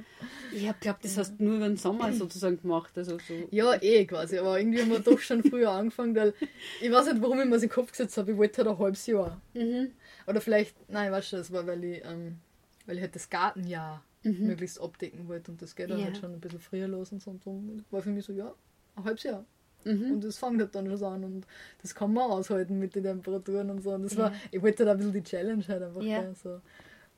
[0.58, 2.92] Ich hab glaubt, das hast du nur über den Sommer sozusagen gemacht.
[2.98, 3.34] Also so.
[3.52, 6.34] Ja, eh quasi, aber irgendwie haben wir doch schon früher angefangen, weil
[6.82, 8.68] ich weiß nicht, warum ich mir das in den Kopf gesetzt habe, ich wollte halt
[8.70, 9.40] ein halbes Jahr.
[9.54, 9.92] Mhm.
[10.28, 12.38] Oder vielleicht, nein, ich weiß schon, das war, weil ich, ähm,
[12.86, 14.48] weil ich halt das Gartenjahr Mhm.
[14.48, 16.06] möglichst abdecken wollte und das geht dann Ja.
[16.06, 18.54] halt schon ein bisschen früher los und so und darum war für mich so, ja,
[18.98, 19.46] ein halbes Jahr.
[19.86, 20.12] Mhm.
[20.12, 21.48] Und das fängt halt dann schon an und
[21.82, 23.92] das kann man aushalten mit den Temperaturen und so.
[23.92, 24.38] Und das war, Ja.
[24.52, 26.02] ich wollte halt ein bisschen die Challenge halt einfach.
[26.02, 26.22] Ja.
[26.22, 26.60] gell, so.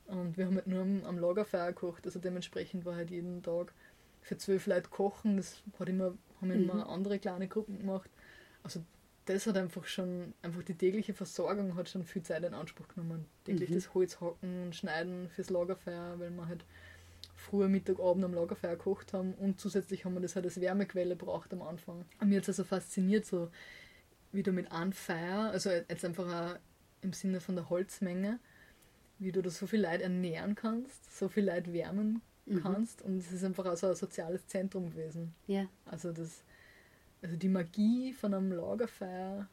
[0.06, 3.72] Und wir haben halt nur am, am Lagerfeuer gekocht, also dementsprechend war halt jeden Tag
[4.20, 5.38] für zwölf Leute kochen.
[5.38, 6.52] Das hat immer, haben Mhm.
[6.70, 8.10] immer andere kleine Gruppen gemacht.
[8.62, 8.80] Also
[9.24, 13.24] das hat einfach schon, einfach die tägliche Versorgung hat schon viel Zeit in Anspruch genommen.
[13.44, 13.74] Täglich Mhm.
[13.74, 16.64] das Holz hacken und schneiden fürs Lagerfeuer, weil wir halt
[17.42, 21.16] früher Mittag, Abend am Lagerfeuer gekocht haben und zusätzlich haben wir das halt als Wärmequelle
[21.16, 22.04] braucht am Anfang.
[22.20, 23.50] Und mir hat es also fasziniert, so
[24.32, 26.58] wie du mit einem Feuer, also jetzt einfach auch
[27.02, 28.38] im Sinne von der Holzmenge,
[29.18, 32.60] wie du da so viel Leid ernähren kannst, so viel Leid wärmen Mhm.
[32.60, 35.32] kannst und es ist einfach auch so ein soziales Zentrum gewesen.
[35.46, 35.66] Ja.
[35.84, 36.42] Also das,
[37.22, 39.46] also die Magie von einem Lagerfeuer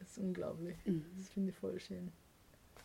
[0.00, 0.76] ist unglaublich.
[0.86, 1.04] Mhm.
[1.16, 2.10] Das finde ich voll schön.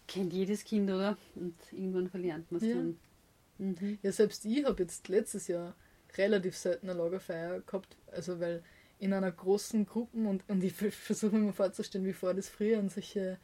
[0.08, 1.18] Kennt jedes Kind, oder?
[1.34, 2.76] Und irgendwann verlernt man es Ja.
[2.76, 3.00] dann.
[3.62, 4.00] Mhm.
[4.02, 5.76] Ja, selbst ich habe jetzt letztes Jahr
[6.18, 8.64] relativ selten eine Lagerfeier gehabt, also weil
[9.00, 12.80] in einer großen Gruppe und, und ich versuche mir mal vorzustellen, wie vor das früher
[12.80, 13.38] in solche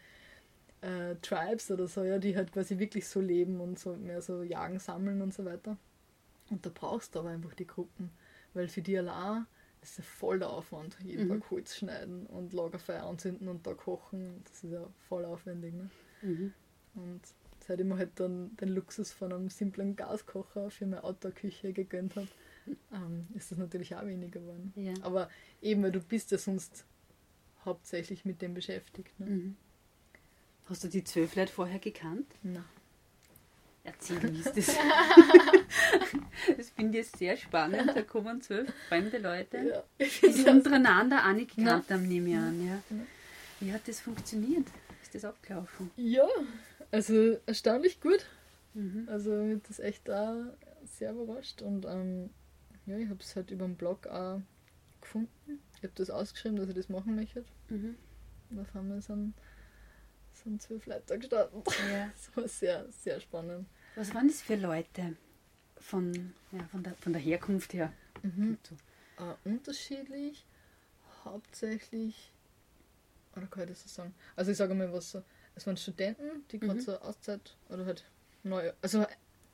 [0.82, 4.44] äh, Tribes oder so, ja, die halt quasi wirklich so leben und so mehr so
[4.44, 5.78] jagen, sammeln und so weiter.
[6.50, 8.12] Und da brauchst du aber einfach die Gruppen,
[8.54, 9.46] weil für die allein
[9.82, 10.98] ist ja voll der Aufwand.
[11.04, 11.42] Jeden Mhm.
[11.42, 15.74] Tag Holz schneiden und Lagerfeuer anzünden und da kochen, das ist ja voll aufwendig.
[15.74, 15.90] Ne?
[16.22, 16.54] Mhm.
[16.96, 17.22] Und
[17.68, 22.28] seitdem ich halt dann den Luxus von einem simplen Gaskocher für meine Outdoor-Küche gegönnt habe,
[22.94, 24.74] ähm, ist das natürlich auch weniger geworden.
[24.76, 24.94] Ja.
[25.02, 25.30] Aber
[25.62, 26.86] eben, weil du bist ja sonst
[27.66, 29.20] hauptsächlich mit dem beschäftigt.
[29.20, 29.26] Ne?
[29.26, 29.56] Mhm.
[30.66, 32.28] Hast du die zwölf Leute vorher gekannt?
[32.44, 32.66] Na,
[33.88, 34.68] Erzähl, wie ist das?
[36.58, 37.96] das finde ich sehr spannend.
[37.96, 39.84] Da kommen zwölf fremde Leute, ja.
[40.00, 42.68] die sie untereinander auch nicht gekannt haben, nehme ich an.
[42.68, 42.82] Ja.
[43.62, 44.68] Wie hat das funktioniert?
[45.02, 45.90] Ist das abgelaufen?
[45.96, 46.28] ja,
[46.92, 48.26] also erstaunlich gut.
[48.74, 49.08] Mhm.
[49.10, 50.46] Also mich hat das echt auch
[50.86, 51.62] sehr überrascht.
[51.62, 52.30] Und ähm,
[52.86, 54.42] ja, ich habe es halt über den Blog auch
[55.02, 55.60] gefunden.
[55.76, 57.44] Ich habe das ausgeschrieben, dass ich das machen möchte.
[57.70, 57.96] Mhm.
[58.50, 59.34] Und auf einmal sind,
[60.34, 61.64] sind zwölf Leute da gestanden.
[61.92, 62.12] Ja.
[62.14, 63.68] Das war sehr, sehr spannend.
[63.96, 65.16] Was waren das für Leute
[65.78, 67.92] von, ja, von, der, von der Herkunft her?
[68.24, 68.58] Mhm.
[68.64, 68.76] So.
[69.24, 70.46] Äh, unterschiedlich,
[71.26, 72.32] hauptsächlich,
[73.36, 74.14] oder kann ich das so sagen?
[74.36, 75.24] Also ich sage mal was so,
[75.58, 76.82] es waren Studenten, die gerade Mhm.
[76.84, 78.06] so Auszeit oder halt
[78.44, 79.06] neu, also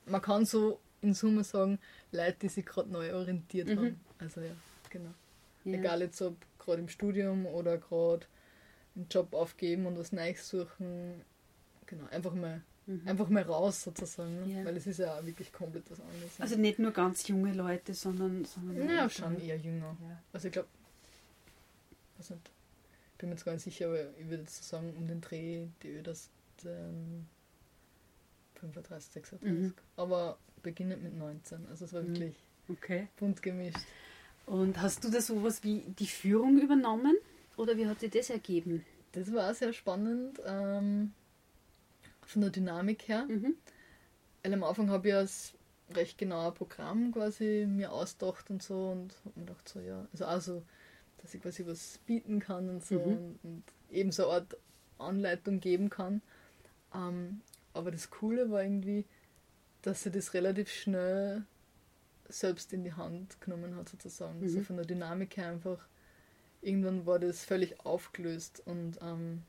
[0.05, 1.79] man kann so in Summe sagen,
[2.11, 3.77] Leute, die sich gerade neu orientiert Mhm.
[3.77, 3.99] haben.
[4.19, 4.51] Also ja,
[4.89, 5.13] genau.
[5.65, 5.73] Ja.
[5.79, 8.25] Egal jetzt ob gerade im Studium oder gerade
[8.95, 11.21] einen Job aufgeben und was Neues suchen.
[11.87, 13.01] Genau, einfach mal, Mhm.
[13.07, 14.45] einfach mal raus sozusagen.
[14.47, 14.59] Ne?
[14.59, 14.65] Ja.
[14.65, 16.37] Weil es ist ja auch wirklich komplett was anderes.
[16.39, 16.43] ne?
[16.43, 18.45] Also nicht nur ganz junge Leute, sondern.
[18.45, 19.09] sondern ja, ältere.
[19.09, 19.95] schon eher jünger.
[20.01, 20.21] Ja.
[20.33, 20.67] Also ich glaube,
[23.24, 25.67] bin mir jetzt gar nicht sicher, aber ich würde jetzt so sagen, um den Dreh,
[25.82, 26.30] die Öders,
[26.65, 27.26] ähm,
[28.55, 29.47] 35, 36.
[29.49, 29.74] Mhm.
[29.95, 31.65] Aber beginnend mit 19.
[31.69, 32.07] Also es war Mhm.
[32.15, 32.36] wirklich
[32.67, 33.07] Okay.
[33.15, 33.80] bunt gemischt.
[34.45, 37.15] Und hast du da sowas wie die Führung übernommen?
[37.55, 38.86] Oder wie hat sich das ergeben?
[39.13, 41.13] Das war sehr spannend ähm,
[42.26, 43.26] von der Dynamik her.
[43.30, 43.55] Mhm.
[44.43, 45.53] Weil am Anfang habe ich das
[45.91, 50.26] recht genaue Programm quasi mir ausgedacht und so und habe mir gedacht, so ja, also
[50.26, 50.63] auch so,
[51.24, 53.01] dass ich quasi was bieten kann und so Mhm.
[53.01, 54.57] und, und eben so eine Art
[54.99, 56.21] Anleitung geben kann.
[56.93, 57.41] Ähm,
[57.74, 59.05] aber das Coole war irgendwie,
[59.82, 61.43] dass sie das relativ schnell
[62.30, 64.47] selbst in die Hand genommen hat, sozusagen.
[64.47, 64.65] So Mhm.
[64.65, 65.88] von der Dynamik her einfach.
[66.61, 69.43] Irgendwann war das völlig aufgelöst und ähm,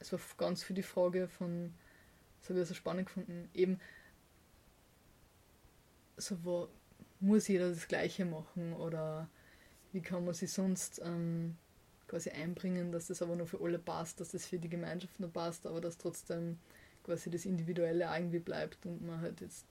[0.00, 1.72] es war ganz viel die Frage von,
[2.40, 3.80] das habe ich so spannend gefunden, eben
[6.16, 6.68] so, wo
[7.20, 9.28] muss jeder das Gleiche machen oder
[9.92, 11.56] wie kann man sich sonst ähm,
[12.08, 15.30] quasi einbringen, dass das aber nur für alle passt, dass das für die Gemeinschaft nur
[15.30, 16.58] passt, aber dass trotzdem
[17.04, 19.66] quasi das Individuelle irgendwie bleibt und man halt jetzt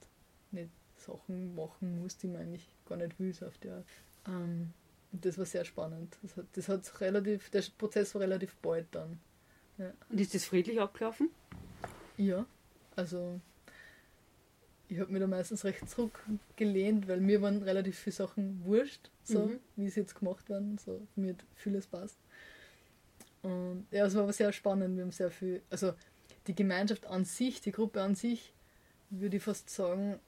[0.50, 3.86] nicht Sachen machen muss, die man eigentlich gar nicht will, so auf die Art.
[4.26, 4.72] Ähm,
[5.12, 6.16] und das war sehr spannend.
[6.22, 9.20] Das hat, das hat relativ, der Prozess war relativ bald dann.
[9.78, 11.30] Und ist das friedlich abgelaufen?
[12.16, 12.46] Ja,
[12.96, 13.40] also
[14.92, 19.46] ich habe mir da meistens recht zurückgelehnt, weil mir waren relativ viele Sachen wurscht, so
[19.46, 19.60] Mhm.
[19.76, 20.76] wie sie jetzt gemacht werden.
[20.78, 22.18] So, mir hat vieles passt.
[23.42, 24.96] Und ja, es war aber sehr spannend.
[24.96, 25.94] Wir haben sehr viel, also
[26.46, 28.52] die Gemeinschaft an sich, die Gruppe an sich,
[29.10, 30.18] würde ich fast sagen,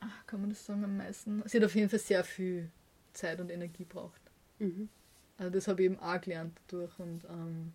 [0.00, 1.42] ah, kann man das sagen am meisten?
[1.46, 2.70] Sie hat auf jeden Fall sehr viel
[3.12, 4.20] Zeit und Energie braucht.
[4.58, 4.88] Mhm.
[5.36, 7.72] Also das habe ich eben auch gelernt dadurch und ähm,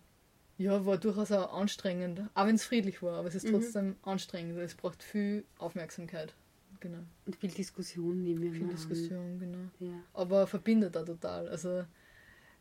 [0.58, 3.52] ja, war durchaus auch anstrengend, auch wenn es friedlich war, aber es ist Mhm.
[3.52, 6.34] trotzdem anstrengend, weil es braucht viel Aufmerksamkeit.
[6.80, 9.58] Genau, Und viel Diskussion nehmen wir viel mal Diskussion, genau.
[9.58, 9.70] An.
[9.80, 9.92] Ja.
[10.14, 11.48] Aber verbindet da total.
[11.48, 11.84] Also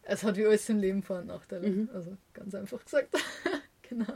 [0.03, 1.69] es hat wie alles im Leben Vor- und Nachteile.
[1.69, 1.89] Mhm.
[1.93, 3.09] Also ganz einfach gesagt.
[3.83, 4.13] genau.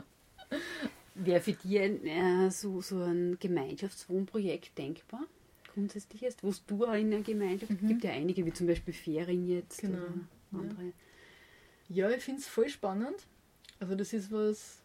[1.14, 5.24] Wäre für dich äh, so, so ein Gemeinschaftswohnprojekt denkbar?
[5.72, 7.88] Grundsätzlich ist, wo du auch in einer Gemeinschaft, Mhm.
[7.88, 10.14] gibt ja einige, wie zum Beispiel Ferien jetzt Genau, oder
[10.52, 10.58] ja.
[10.58, 10.92] andere.
[11.88, 13.26] Ja, ich finde es voll spannend.
[13.82, 14.80] Also das ist was,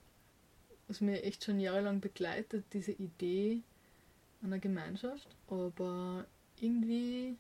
[0.88, 3.62] was mir echt schon jahrelang begleitet, diese Idee
[4.42, 5.28] einer Gemeinschaft.
[5.48, 6.26] Aber
[6.60, 7.38] irgendwie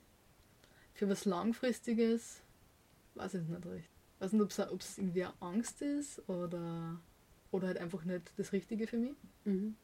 [0.94, 2.44] für was Langfristiges
[3.16, 3.90] weiß ich nicht recht.
[3.90, 7.02] Ich weiß nicht, ob es irgendwie eine Angst ist oder,
[7.50, 9.16] oder halt einfach nicht das Richtige für mich.
[9.46, 9.76] Mhm.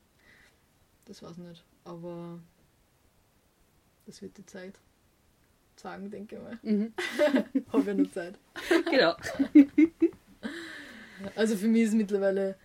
[1.06, 1.66] Das weiß ich nicht.
[1.86, 2.40] Aber
[4.06, 4.80] das wird die Zeit
[5.76, 6.60] sagen, denke ich mal.
[6.62, 6.94] Mhm.
[7.74, 8.38] Habe ja noch Zeit.
[8.92, 9.16] genau.
[11.36, 12.56] Also für mich ist mittlerweile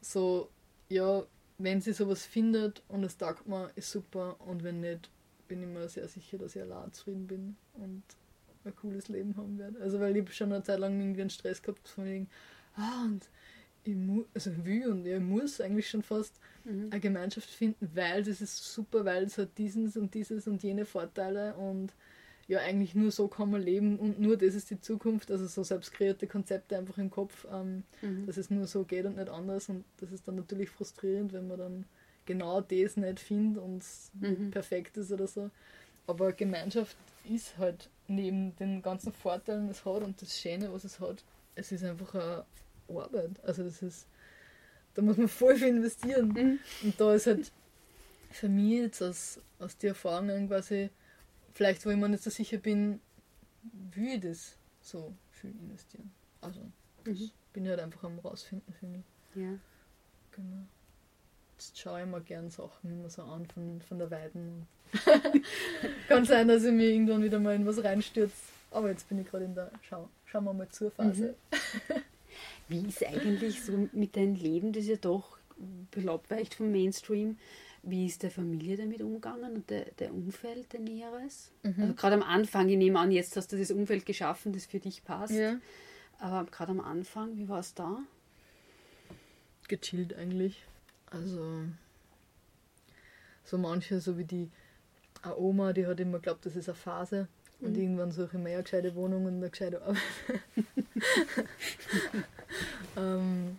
[0.00, 0.50] so,
[0.88, 1.24] ja,
[1.58, 4.36] wenn sie sowas findet und es taugt mir, ist super.
[4.40, 5.10] Und wenn nicht,
[5.48, 8.02] bin ich mir sehr sicher, dass ich allein zufrieden bin und
[8.64, 9.80] ein cooles Leben haben werde.
[9.80, 12.28] Also weil ich schon eine Zeit lang irgendwie einen Stress gehabt von wegen,
[12.76, 13.28] ah, und
[13.84, 16.88] ich mu also will und ich muss eigentlich schon fast mhm.
[16.90, 20.84] eine Gemeinschaft finden, weil das ist super, weil es hat dieses und dieses und jene
[20.84, 21.92] Vorteile und
[22.50, 25.62] ja, eigentlich nur so kann man leben und nur das ist die Zukunft, also so
[25.62, 28.26] selbst kreierte Konzepte einfach im Kopf, ähm, mhm.
[28.26, 31.46] dass es nur so geht und nicht anders und das ist dann natürlich frustrierend, wenn
[31.46, 31.84] man dann
[32.26, 33.84] genau das nicht findet und
[34.14, 34.50] mhm.
[34.50, 35.48] perfekt ist oder so.
[36.08, 40.98] Aber Gemeinschaft ist halt neben den ganzen Vorteilen, es hat und das Schöne, was es
[40.98, 41.22] hat,
[41.54, 42.44] es ist einfach eine
[42.88, 43.38] Arbeit.
[43.44, 44.08] Also das ist,
[44.94, 46.32] da muss man voll viel investieren.
[46.32, 46.58] Mhm.
[46.82, 47.52] Und da ist halt
[48.32, 50.90] für mich jetzt aus, aus den Erfahrungen quasi,
[51.52, 53.00] vielleicht wo ich mir nicht so sicher bin,
[53.92, 56.10] wie ich das so viel investieren.
[56.40, 56.60] Also
[57.04, 57.30] mhm.
[57.52, 59.04] bin ich halt einfach am rausfinden für mich.
[59.34, 59.58] Ja.
[60.32, 60.66] Genau.
[61.56, 64.66] Jetzt schaue ich mir gern Sachen immer so an von, von der Weiden.
[66.08, 68.34] Kann sein, dass ich mir irgendwann wieder mal in was reinstürze.
[68.70, 71.34] Aber jetzt bin ich gerade in der Schau, schauen wir mal zur Phase.
[71.50, 72.02] Mhm.
[72.68, 75.36] Wie ist eigentlich so mit deinem Leben, das ja doch
[75.90, 77.36] belabweicht vom Mainstream?
[77.82, 81.50] Wie ist der Familie damit umgegangen und der, der Umfeld, der Näheres?
[81.62, 81.74] Mhm.
[81.78, 84.80] Also gerade am Anfang, ich nehme an, jetzt hast du das Umfeld geschaffen, das für
[84.80, 85.32] dich passt.
[85.32, 85.56] Ja.
[86.18, 87.98] Aber gerade am Anfang, wie war es da?
[89.68, 90.62] Gechillt eigentlich.
[91.06, 91.64] Also
[93.44, 94.50] so manche, so wie die
[95.36, 97.28] Oma, die hat immer geglaubt, das ist eine Phase.
[97.60, 97.82] Und mhm.
[97.82, 99.98] irgendwann suche ich mir eine gescheite Wohnung und eine gescheite Arbeit.
[102.96, 103.58] ähm,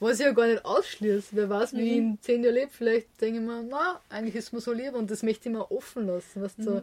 [0.00, 1.28] was ich ja gar nicht ausschließt.
[1.32, 1.86] Wer weiß, wie mhm.
[1.86, 2.70] ich in zehn Jahren lebe.
[2.70, 5.70] Vielleicht denke ich mir, na, eigentlich ist mir so lieb und das möchte ich mir
[5.70, 6.42] offen lassen.
[6.42, 6.62] Weißt, mhm.
[6.62, 6.82] so,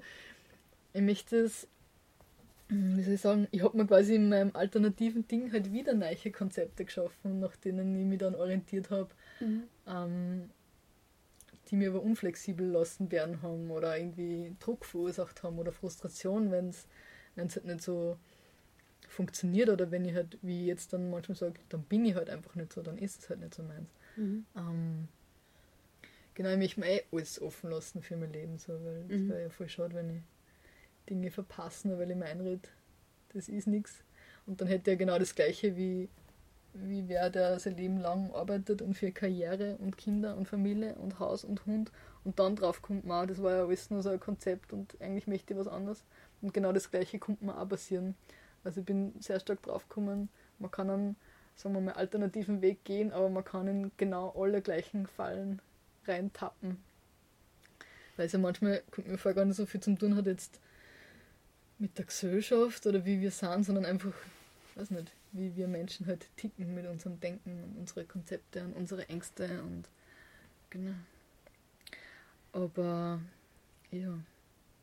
[0.93, 1.68] ich möchte es,
[2.70, 5.93] hm, wie soll ich sagen, ich habe mir quasi in meinem alternativen Ding halt wieder
[5.93, 9.09] neue Konzepte geschaffen, nach denen ich mich dann orientiert habe.
[9.39, 9.64] Mhm.
[9.88, 10.49] Ähm,
[11.70, 16.70] die mir aber unflexibel lassen werden haben oder irgendwie Druck verursacht haben oder Frustration, wenn
[16.70, 16.86] es
[17.36, 18.18] halt nicht so
[19.14, 22.55] funktioniert oder wenn ich halt, wie jetzt dann manchmal sage, dann bin ich halt einfach
[22.55, 23.89] nicht so, dann ist es halt nicht so meins.
[24.16, 24.45] Mhm.
[24.55, 25.07] Ähm,
[26.34, 29.30] genau, ich möchte mir eh alles offen lassen für mein Leben, so, weil es mhm.
[29.30, 30.22] wäre ja voll schade, wenn ich
[31.09, 32.68] Dinge verpasse, nur weil ich mir einrede,
[33.34, 34.03] das ist nichts.
[34.45, 36.09] Und dann hätte er genau das gleiche wie
[36.74, 41.20] wie wer, der sein Leben lang arbeitet und für Karriere und Kinder und Familie und
[41.20, 41.91] Haus und Hund
[42.24, 45.28] und dann drauf kommt man, das war ja alles nur so ein Konzept und eigentlich
[45.28, 46.03] möchte ich was anderes.
[46.41, 48.16] Und genau das gleiche kommt mir auch passieren.
[48.64, 51.16] Also ich bin sehr stark drauf gekommen, man kann einen,
[51.55, 55.61] sagen wir mal, alternativen Weg gehen, aber man kann in genau alle gleichen Fallen
[56.05, 56.78] reintappen.
[58.16, 60.59] Weil es ja manchmal, kommt mir vor, gar nicht so viel zu tun hat jetzt
[61.80, 64.14] mit der Gesellschaft oder wie wir sind, sondern einfach,
[64.76, 69.09] weiß nicht, wie wir Menschen halt ticken mit unserem Denken und unsere Konzepte und unsere
[69.09, 69.89] Ängste und
[70.70, 70.93] genau.
[72.53, 73.20] Aber
[73.91, 74.18] ja.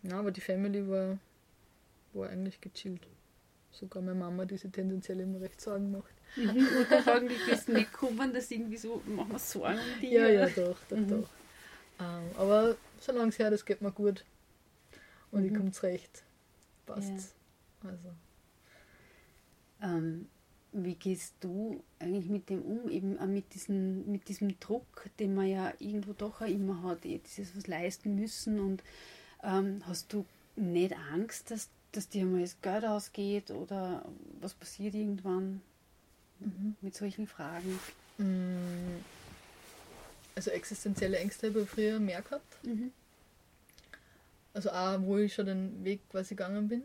[0.03, 1.19] Na, aber die Family war,
[2.13, 3.07] war eigentlich gechillt.
[3.73, 6.15] Sogar meine Mama, die sich tendenziell immer recht Sorgen macht.
[6.37, 6.49] Mhm,
[6.79, 10.13] und da fragen die bist nicht gekommen, dass irgendwie so, machen wir Sorgen um die?
[10.13, 11.09] Ja, ja, doch, doch, mhm.
[11.09, 11.31] doch.
[12.01, 14.25] Ähm, aber solange es her, das geht mir gut.
[15.31, 15.47] Und mhm.
[15.47, 16.25] ich komme zurecht.
[16.87, 17.35] Passt.
[17.83, 17.91] Ja.
[17.91, 18.09] Also.
[19.83, 20.27] Ähm,
[20.73, 25.35] wie gehst du eigentlich mit dem um, eben auch mit, diesen, mit diesem Druck, den
[25.35, 28.83] man ja irgendwo doch auch immer hat, eh, dieses was leisten müssen und
[29.43, 30.25] ähm, hast du
[30.57, 34.05] nicht Angst, dass, dass dir mal das Geld ausgeht oder
[34.41, 35.61] was passiert irgendwann
[36.39, 36.77] mhm.
[36.81, 37.79] mit solchen Fragen?
[38.19, 39.01] Mm.
[40.35, 42.65] Also existenzielle Ängste habe ich früher mehr gehabt.
[42.65, 42.93] Mhm.
[44.53, 46.83] Also auch, wo ich schon den Weg quasi gegangen bin.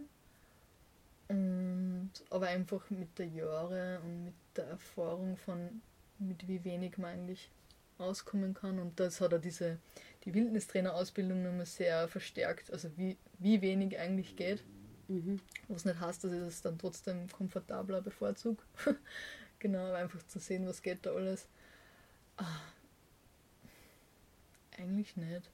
[1.28, 5.82] Und, aber einfach mit der Jahre und mit der Erfahrung von,
[6.20, 7.50] mit wie wenig man eigentlich
[7.98, 8.80] auskommen kann.
[8.80, 9.80] Und das hat er diese,
[10.26, 14.64] die Wildnistrainer-Ausbildung nochmal sehr verstärkt, also wie, wie wenig eigentlich geht.
[15.08, 15.40] Mhm.
[15.68, 18.62] Was nicht heißt, dass ich das dann trotzdem komfortabler bevorzuge.
[19.60, 21.48] genau, aber einfach zu sehen, was geht da alles.
[22.38, 22.62] Ah,
[24.78, 25.50] eigentlich nicht.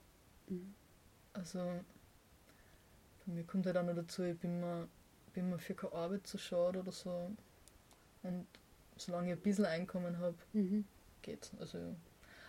[0.48, 0.74] Mhm.
[1.34, 1.60] Also,
[3.26, 4.88] bei mir kommt halt auch noch dazu, ich bin mir
[5.34, 7.32] bin mir für keine Arbeit zu schade oder so.
[8.24, 8.48] Und
[8.98, 10.86] solange ich ein bisschen Einkommen habe, mhm.
[11.22, 11.52] geht's.
[11.60, 11.96] Also,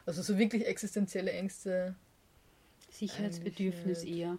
[0.07, 1.95] also so wirklich existenzielle Ängste.
[2.91, 4.37] Sicherheitsbedürfnis eher.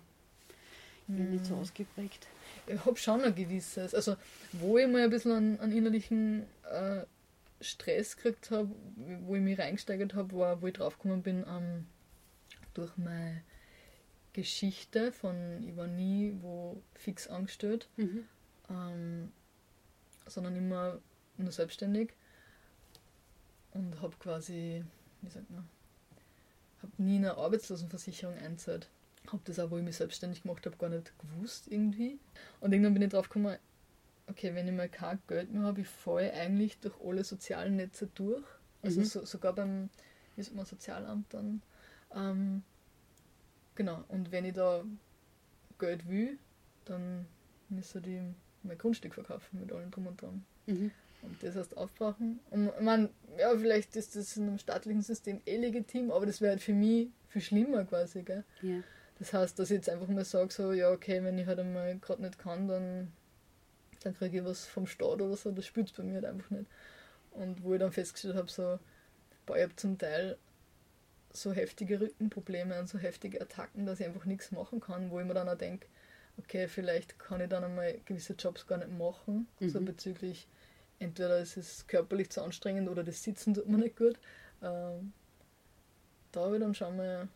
[1.08, 1.30] Mhm.
[1.32, 2.28] Nicht so ausgeprägt.
[2.68, 3.94] Ich habe schon ein gewisses.
[3.94, 4.16] Also,
[4.54, 7.06] wo ich mal ein bisschen an, an innerlichen äh,
[7.62, 8.70] Stress gekriegt habe,
[9.22, 11.88] wo ich mich reingesteigert habe, war, wo ich draufgekommen bin, ähm,
[12.74, 13.44] durch meine
[14.34, 18.26] Geschichte von, ich war nie wo fix angestellt, mhm.
[18.70, 19.32] ähm,
[20.28, 21.00] sondern immer
[21.38, 22.14] nur selbstständig
[23.72, 24.84] und habe quasi,
[25.22, 25.68] wie sagt man,
[26.82, 28.90] habe nie eine Arbeitslosenversicherung einzahlt.
[29.32, 32.20] Habe das auch, wo ich mich selbstständig gemacht habe, gar nicht gewusst irgendwie.
[32.60, 33.58] Und irgendwann bin ich drauf gekommen,
[34.28, 38.08] okay, wenn ich mal kein Geld mehr habe, ich falle eigentlich durch alle sozialen Netze
[38.16, 38.44] durch.
[38.82, 39.06] Also Mhm.
[39.06, 39.90] so, sogar beim
[40.36, 41.62] wie sagt man, Sozialamt dann.
[42.16, 42.64] Ähm,
[43.76, 44.84] genau, und wenn ich da
[45.80, 46.38] Geld will,
[46.86, 47.26] dann
[47.70, 48.22] müssen die
[48.64, 50.46] mein Grundstück verkaufen mit allem drum und dran.
[50.66, 50.92] Mhm.
[51.22, 52.40] Und das heißt aufbrauchen.
[52.50, 56.42] Und ich meine, ja, vielleicht ist das in einem staatlichen System eh legitim, aber das
[56.42, 58.44] wäre halt für mich viel schlimmer quasi, gell?
[58.62, 58.80] Ja.
[59.20, 61.98] Das heißt, dass ich jetzt einfach mal sage, so, ja, okay, wenn ich halt einmal
[62.00, 63.12] gerade nicht kann, dann,
[64.04, 66.68] dann kriege ich was vom Staat oder so, das spürt bei mir halt einfach nicht.
[67.32, 68.80] Und wo ich dann festgestellt habe, so,
[69.46, 70.38] boah, ich habe zum Teil
[71.34, 75.26] so heftige Rückenprobleme und so heftige Attacken, dass ich einfach nichts machen kann, wo ich
[75.26, 75.88] mir dann auch denke,
[76.38, 79.86] okay, vielleicht kann ich dann einmal gewisse Jobs gar nicht machen, so Mhm.
[79.86, 80.48] bezüglich,
[81.00, 84.20] entweder es ist körperlich zu anstrengend oder das Sitzen tut mir nicht gut.
[84.62, 85.14] Ähm,
[86.32, 87.28] da habe ich dann schon mal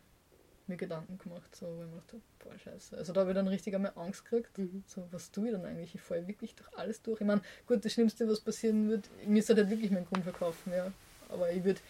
[0.68, 2.96] mir Gedanken gemacht, so, wo ich mir dachte, boah, scheiße.
[2.96, 4.56] Also da habe ich dann richtig einmal Angst gekriegt.
[4.58, 4.84] Mhm.
[4.86, 5.94] So, was tue ich dann eigentlich?
[5.94, 7.20] Ich falle wirklich durch alles durch.
[7.20, 10.72] Ich meine, gut, das Schlimmste, was passieren wird, ich müsste halt wirklich meinen Grund verkaufen,
[10.72, 10.92] ja.
[11.28, 11.80] Aber ich würde,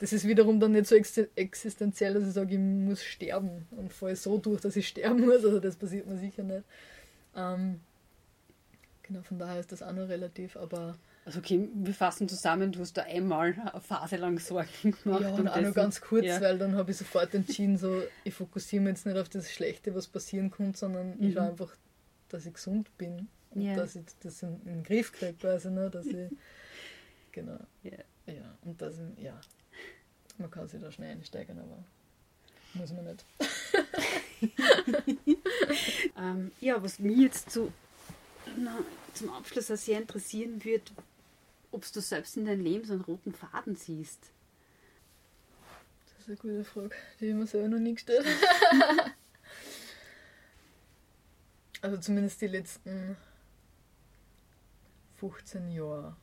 [0.00, 3.92] das ist wiederum dann nicht so ex- existenziell, dass ich sage, ich muss sterben und
[3.92, 5.44] falle so durch, dass ich sterben muss.
[5.44, 6.64] Also das passiert mir sicher nicht.
[7.36, 7.80] Ähm,
[9.02, 12.80] genau, von daher ist das auch noch relativ, aber Also okay, wir fassen zusammen, du
[12.80, 15.20] hast da einmal eine Phase lang Sorgen gemacht.
[15.22, 16.40] ja, und um auch nur das- ganz kurz, ja.
[16.40, 19.94] weil dann habe ich sofort entschieden, so, ich fokussiere mich jetzt nicht auf das Schlechte,
[19.94, 21.32] was passieren kann, sondern ich Mhm.
[21.34, 21.76] schaue einfach,
[22.28, 23.76] dass ich gesund bin und Ja.
[23.76, 26.28] dass ich das in, in den Griff kriege, quasi, ne, dass ich,
[27.32, 27.92] genau, Ja.
[28.26, 29.40] ja, und dass ich, ja,
[30.38, 31.84] man kann sich da schnell einsteigern, aber
[32.74, 33.24] muss man nicht.
[36.18, 37.72] Ähm, ja, was mich jetzt so
[38.56, 38.78] na,
[39.14, 40.92] zum Abschluss auch sehr interessieren wird,
[41.72, 44.30] ob du selbst in deinem Leben so einen roten Faden siehst.
[46.04, 48.24] Das ist eine gute Frage, die ich mir selber noch nie gestellt
[51.80, 53.16] Also zumindest die letzten
[55.16, 56.16] 15 Jahre,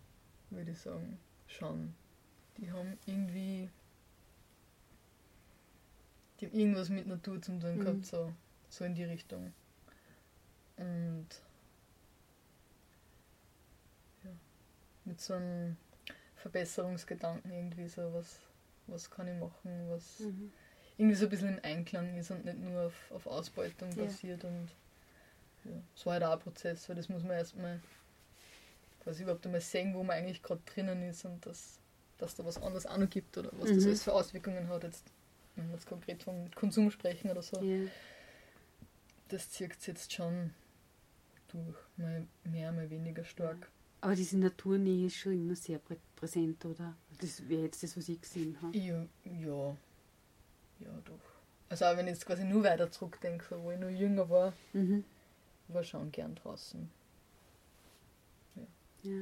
[0.52, 1.94] würde ich sagen, schon.
[2.58, 3.70] Die haben irgendwie.
[6.40, 7.80] Die haben irgendwas mit Natur zu tun Mhm.
[7.82, 8.34] gehabt, so,
[8.70, 9.54] so in die Richtung.
[10.78, 11.28] Und.
[14.24, 14.32] Ja,
[15.10, 15.76] mit so einem
[16.38, 18.40] Verbesserungsgedanken irgendwie so, was,
[18.88, 20.52] was kann ich machen, was Mhm.
[20.98, 24.04] irgendwie so ein bisschen im Einklang ist und nicht nur auf, auf Ausbeutung Ja.
[24.04, 24.46] basiert.
[24.46, 24.70] Und
[25.66, 25.72] ja,
[26.06, 27.80] war halt auch ein Prozess, weil das muss man erstmal
[29.04, 31.80] quasi überhaupt einmal sehen, wo man eigentlich gerade drinnen ist und dass,
[32.18, 33.88] dass da was anderes auch noch gibt oder was das Mhm.
[33.88, 34.84] alles für Auswirkungen hat.
[34.84, 35.06] Jetzt,
[35.56, 37.88] wenn wir jetzt konkret vom Konsum sprechen oder so, Ja.
[39.30, 40.54] das zieht es jetzt schon
[41.48, 43.70] durch, mal mehr, mal weniger stark.
[44.02, 46.96] Aber diese Naturnähe ist schon immer sehr prä präsent, oder?
[47.20, 48.78] Das wäre jetzt das, was ich gesehen habe.
[48.78, 49.76] Ja, ja,
[50.80, 51.20] ja, doch.
[51.70, 54.54] Also auch wenn ich jetzt quasi nur weiter zurückdenke, so, wo ich noch jünger war,
[54.74, 55.04] Mhm.
[55.70, 56.90] war schon gern draußen.
[59.04, 59.22] Ja.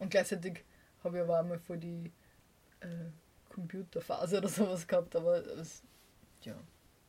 [0.00, 0.64] Und gleichzeitig
[1.04, 2.10] habe ich aber auch mal voll die
[2.80, 2.88] äh,
[3.48, 5.82] Computerphase oder sowas gehabt, aber es
[6.42, 6.54] ja,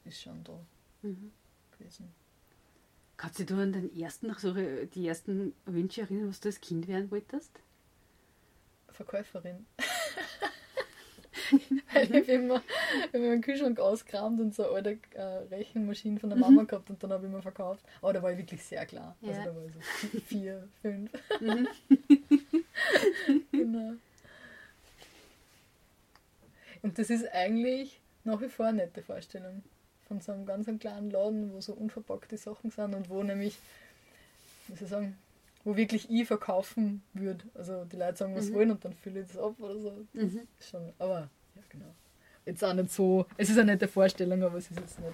[0.05, 0.59] ist schon da
[1.01, 1.31] Mhm.
[1.71, 2.13] gewesen.
[3.21, 6.87] Kannst du dich an den ersten, so die ersten Wünsche erinnern, was du als Kind
[6.87, 7.51] werden wolltest?
[8.89, 9.67] Verkäuferin.
[11.93, 12.63] Weil ich hab immer,
[12.97, 17.03] ich hab meinen Kühlschrank ausgekramt und so alte äh, Rechenmaschinen von der Mama gehabt und
[17.03, 17.85] dann habe ich immer verkauft.
[18.01, 19.15] Aber da war ich wirklich sehr klar.
[19.21, 19.45] Also Ja.
[19.45, 21.11] da war ich so vier, fünf.
[21.39, 21.67] Mhm.
[23.51, 23.93] genau.
[26.81, 29.61] Und das ist eigentlich nach wie vor eine nette Vorstellung.
[30.11, 33.57] Von so einem ganz kleinen Laden, wo so unverpackte Sachen sind und wo nämlich,
[34.67, 35.17] wie soll ich sagen,
[35.63, 37.45] wo wirklich ich verkaufen würde.
[37.53, 38.53] Also die Leute sagen, was Mhm.
[38.55, 40.05] wollen und dann fülle ich das ab oder so.
[40.11, 40.41] Mhm.
[40.59, 41.95] schon, aber ja, genau.
[42.45, 45.13] Jetzt auch nicht so, es ist eine nette Vorstellung, aber es ist jetzt nicht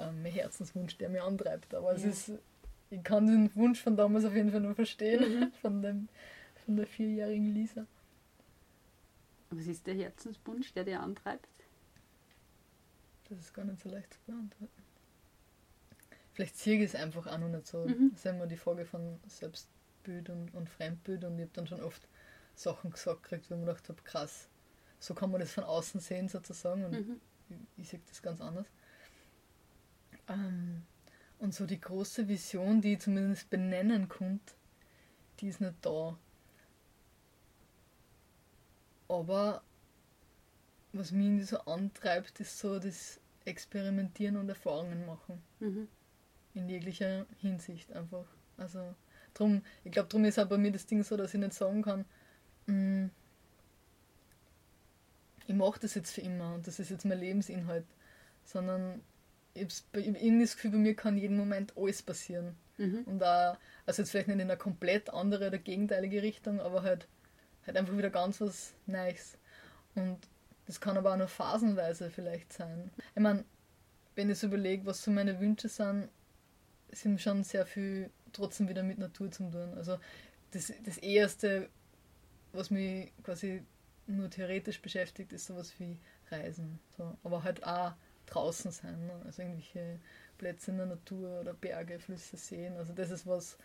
[0.00, 1.72] ähm, mein Herzenswunsch, der mich antreibt.
[1.72, 2.10] Aber es Ja.
[2.10, 2.32] ist,
[2.90, 5.52] ich kann den Wunsch von damals auf jeden Fall nur verstehen, Mhm.
[5.62, 6.08] von, dem,
[6.66, 7.86] von der vierjährigen Lisa.
[9.50, 11.46] Was ist der Herzenswunsch, der dir antreibt?
[13.28, 14.82] Das ist gar nicht so leicht zu beantworten.
[16.32, 17.78] Vielleicht sehe ich es einfach auch noch nicht so.
[17.86, 18.10] Mhm.
[18.10, 21.80] Das ist immer die Frage von Selbstbild und, und Fremdbild und ich habe dann schon
[21.80, 22.08] oft
[22.54, 24.48] Sachen gesagt gekriegt, wo ich mir gedacht habe, krass,
[24.98, 27.20] so kann man das von außen sehen sozusagen und Mhm.
[27.48, 28.66] ich, ich sehe das ganz anders.
[30.28, 30.82] Ähm,
[31.38, 34.54] und so die große Vision, die ich zumindest benennen konnte,
[35.40, 36.16] die ist nicht da.
[39.08, 39.62] Aber
[40.96, 45.42] was mich so antreibt, ist so das Experimentieren und Erfahrungen machen.
[45.60, 45.88] Mhm.
[46.54, 48.26] In jeglicher Hinsicht einfach.
[48.56, 48.94] Also
[49.34, 51.82] drum, ich glaube, darum ist auch bei mir das Ding so, dass ich nicht sagen
[51.82, 52.04] kann,
[52.66, 53.06] mm,
[55.46, 57.84] ich mache das jetzt für immer und das ist jetzt mein Lebensinhalt.
[58.44, 59.02] Sondern
[59.54, 62.56] ich habe irgendwie das Gefühl, bei mir kann jeden Moment alles passieren.
[62.78, 63.02] Mhm.
[63.04, 67.06] Und auch, also jetzt vielleicht nicht in eine komplett andere oder gegenteilige Richtung, aber halt,
[67.66, 69.38] halt einfach wieder ganz was Neues.
[69.94, 70.18] Und
[70.66, 72.90] das kann aber auch nur phasenweise vielleicht sein.
[73.14, 73.44] Ich meine,
[74.14, 76.08] wenn ich so überlege, was so meine Wünsche sind,
[76.92, 79.74] sind schon sehr viel trotzdem wieder mit Natur zu tun.
[79.76, 79.98] Also
[80.52, 81.68] das, das Erste,
[82.52, 83.64] was mich quasi
[84.06, 85.98] nur theoretisch beschäftigt, ist sowas wie
[86.30, 86.78] Reisen.
[86.96, 87.16] So.
[87.24, 87.94] Aber halt auch
[88.26, 89.06] draußen sein.
[89.06, 89.22] Ne?
[89.24, 89.98] Also irgendwelche
[90.38, 92.76] Plätze in der Natur oder Berge, Flüsse, Seen.
[92.76, 93.58] Also das ist was,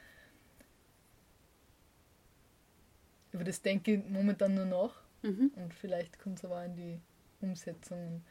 [3.32, 4.95] über das denke ich momentan nur noch.
[5.22, 5.51] Mhm.
[5.55, 7.01] Und vielleicht kommt es aber auch in die
[7.41, 8.24] Umsetzung.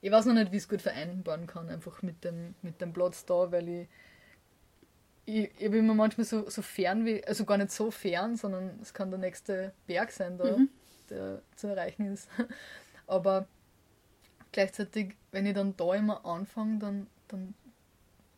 [0.00, 2.92] Ich weiß noch nicht, wie ich es gut vereinbaren kann, einfach mit dem, mit dem
[2.92, 3.88] Platz da, weil ich,
[5.24, 8.78] ich, ich bin immer manchmal so, so fern wie, also gar nicht so fern, sondern
[8.80, 10.68] es kann der nächste Berg sein da, mhm.
[11.08, 12.28] der zu erreichen ist.
[13.06, 13.46] Aber
[14.50, 17.54] gleichzeitig, wenn ich dann da immer anfange, dann, dann,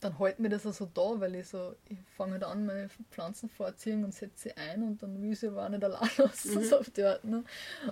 [0.05, 3.49] dann hält mir das also da, weil ich so, ich fange halt an, meine Pflanzen
[3.49, 6.55] vorziehen und setze sie ein und dann will ich sie aber auch nicht allein lassen,
[6.55, 6.65] mhm.
[6.65, 7.25] so auf die Art.
[7.25, 7.43] Ne?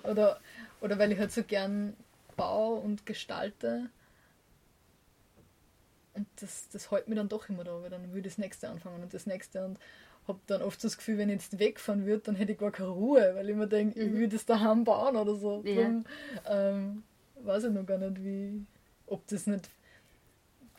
[0.04, 0.38] Oder,
[0.80, 1.96] oder weil ich halt so gern
[2.36, 3.88] baue und gestalte.
[6.14, 8.68] Und das, das hält mir dann doch immer da, weil dann will ich das nächste
[8.68, 9.78] anfangen und das nächste und
[10.28, 12.90] habe dann oft das Gefühl, wenn ich jetzt wegfahren würde, dann hätte ich gar keine
[12.90, 14.18] Ruhe, weil ich mir denke, ich mhm.
[14.18, 15.62] will das daheim bauen oder so.
[15.64, 15.74] Ja.
[15.74, 16.04] Drum,
[16.46, 17.02] ähm,
[17.36, 18.66] weiß ich noch gar nicht, wie,
[19.06, 19.70] ob das nicht.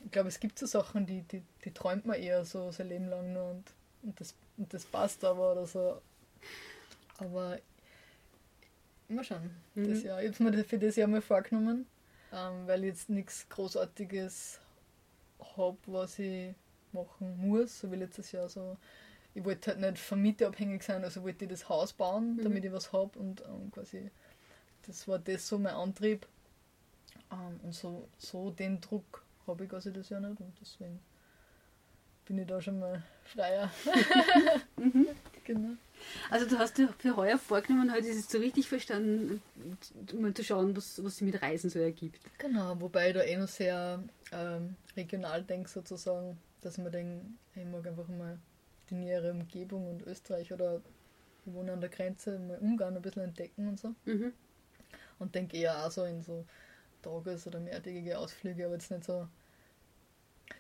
[0.06, 3.10] Ich glaube, es gibt so Sachen, die, die, die träumt man eher so sein Leben
[3.10, 3.64] lang nur und,
[4.04, 6.02] und, das, und das passt aber oder so.
[7.18, 7.58] Aber
[9.08, 9.52] mal schauen.
[9.76, 9.90] Mhm.
[9.90, 10.22] Das Jahr.
[10.22, 11.86] Ich habe mir für das Jahr mal vorgenommen,
[12.32, 14.60] ähm, weil ich jetzt nichts Großartiges
[15.58, 16.54] habe, was ich
[16.92, 18.78] machen muss, so wie letztes Jahr so.
[19.36, 22.44] Ich wollte halt nicht von Miete abhängig sein, also wollte ich das Haus bauen, mhm.
[22.44, 24.12] damit ich was habe und ähm, quasi
[24.86, 26.28] das war das so mein Antrieb.
[27.32, 31.00] Ähm, und so, so den Druck habe ich quasi das ja nicht und deswegen
[32.26, 33.72] bin ich da schon mal freier.
[34.78, 35.08] mhm.
[35.46, 35.76] Genau.
[36.30, 39.42] Also du hast dir für heuer vorgenommen, heute ist es so richtig verstanden,
[40.14, 42.22] mal zu schauen, was, was sich mit Reisen so ergibt.
[42.38, 47.26] Genau, wobei ich da eh noch sehr ähm, regional denke sozusagen, dass man denkt,
[47.56, 48.40] ich mag einfach mal
[48.90, 50.82] die nähere Umgebung und Österreich oder
[51.46, 53.94] ich wohne an der Grenze, mal Ungarn ein bisschen entdecken und so.
[54.06, 54.32] Mhm.
[55.20, 56.46] Und denke eher auch so in so
[57.04, 59.28] Tages- oder mehrtägige Ausflüge, aber jetzt nicht so.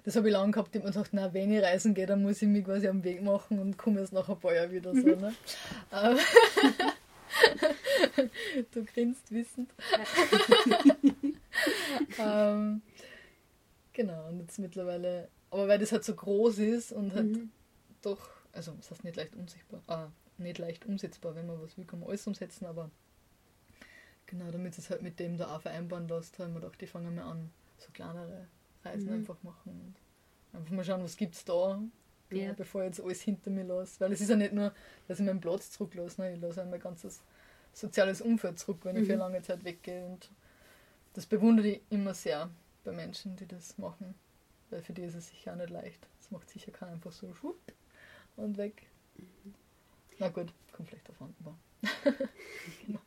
[0.04, 2.41] Das habe ich lange gehabt, ich mir gedacht, na, wenn ich reisen gehe, dann muss
[2.41, 5.00] ich mich quasi am Weg machen und komme erst nach ein paar Jahren wieder so.
[5.00, 5.34] Ne?
[8.72, 9.72] Du grinst wissend.
[12.20, 12.82] ähm,
[13.91, 17.52] genau, und jetzt mittlerweile, aber weil das halt so groß ist und halt mhm.
[18.02, 21.86] doch, also das heißt nicht leicht unsichtbar, äh, nicht leicht umsetzbar, wenn man was will,
[21.86, 22.91] kann man alles umsetzen, aber
[24.34, 27.15] Genau, damit es halt mit dem da auch vereinbaren lässt, haben wir gedacht, die fangen
[27.15, 28.47] wir an, so kleinere
[28.84, 29.13] Reisen mhm.
[29.19, 29.95] einfach machen
[30.53, 31.81] einfach mal schauen, was gibt es da,
[32.31, 32.53] ja.
[32.53, 33.99] bevor ich jetzt alles hinter mir lasse.
[33.99, 34.73] Weil es ist ja nicht nur,
[35.07, 36.34] dass ich meinen Platz zurücklasse, ne?
[36.34, 37.21] ich lasse auch mein ganzes
[37.73, 39.21] soziales Umfeld zurück, wenn ich für mhm.
[39.21, 40.05] eine lange Zeit weggehe.
[40.05, 40.29] Und
[41.13, 42.49] das bewundere ich immer sehr
[42.84, 44.13] bei Menschen, die das machen.
[44.69, 46.07] Weil für die ist es sicher auch nicht leicht.
[46.19, 47.59] Das macht sicher keiner einfach so schwupp
[48.38, 48.84] und weg.
[49.17, 49.53] Mhm.
[50.19, 51.34] Na gut, kommt vielleicht davon.
[52.86, 53.01] Genau.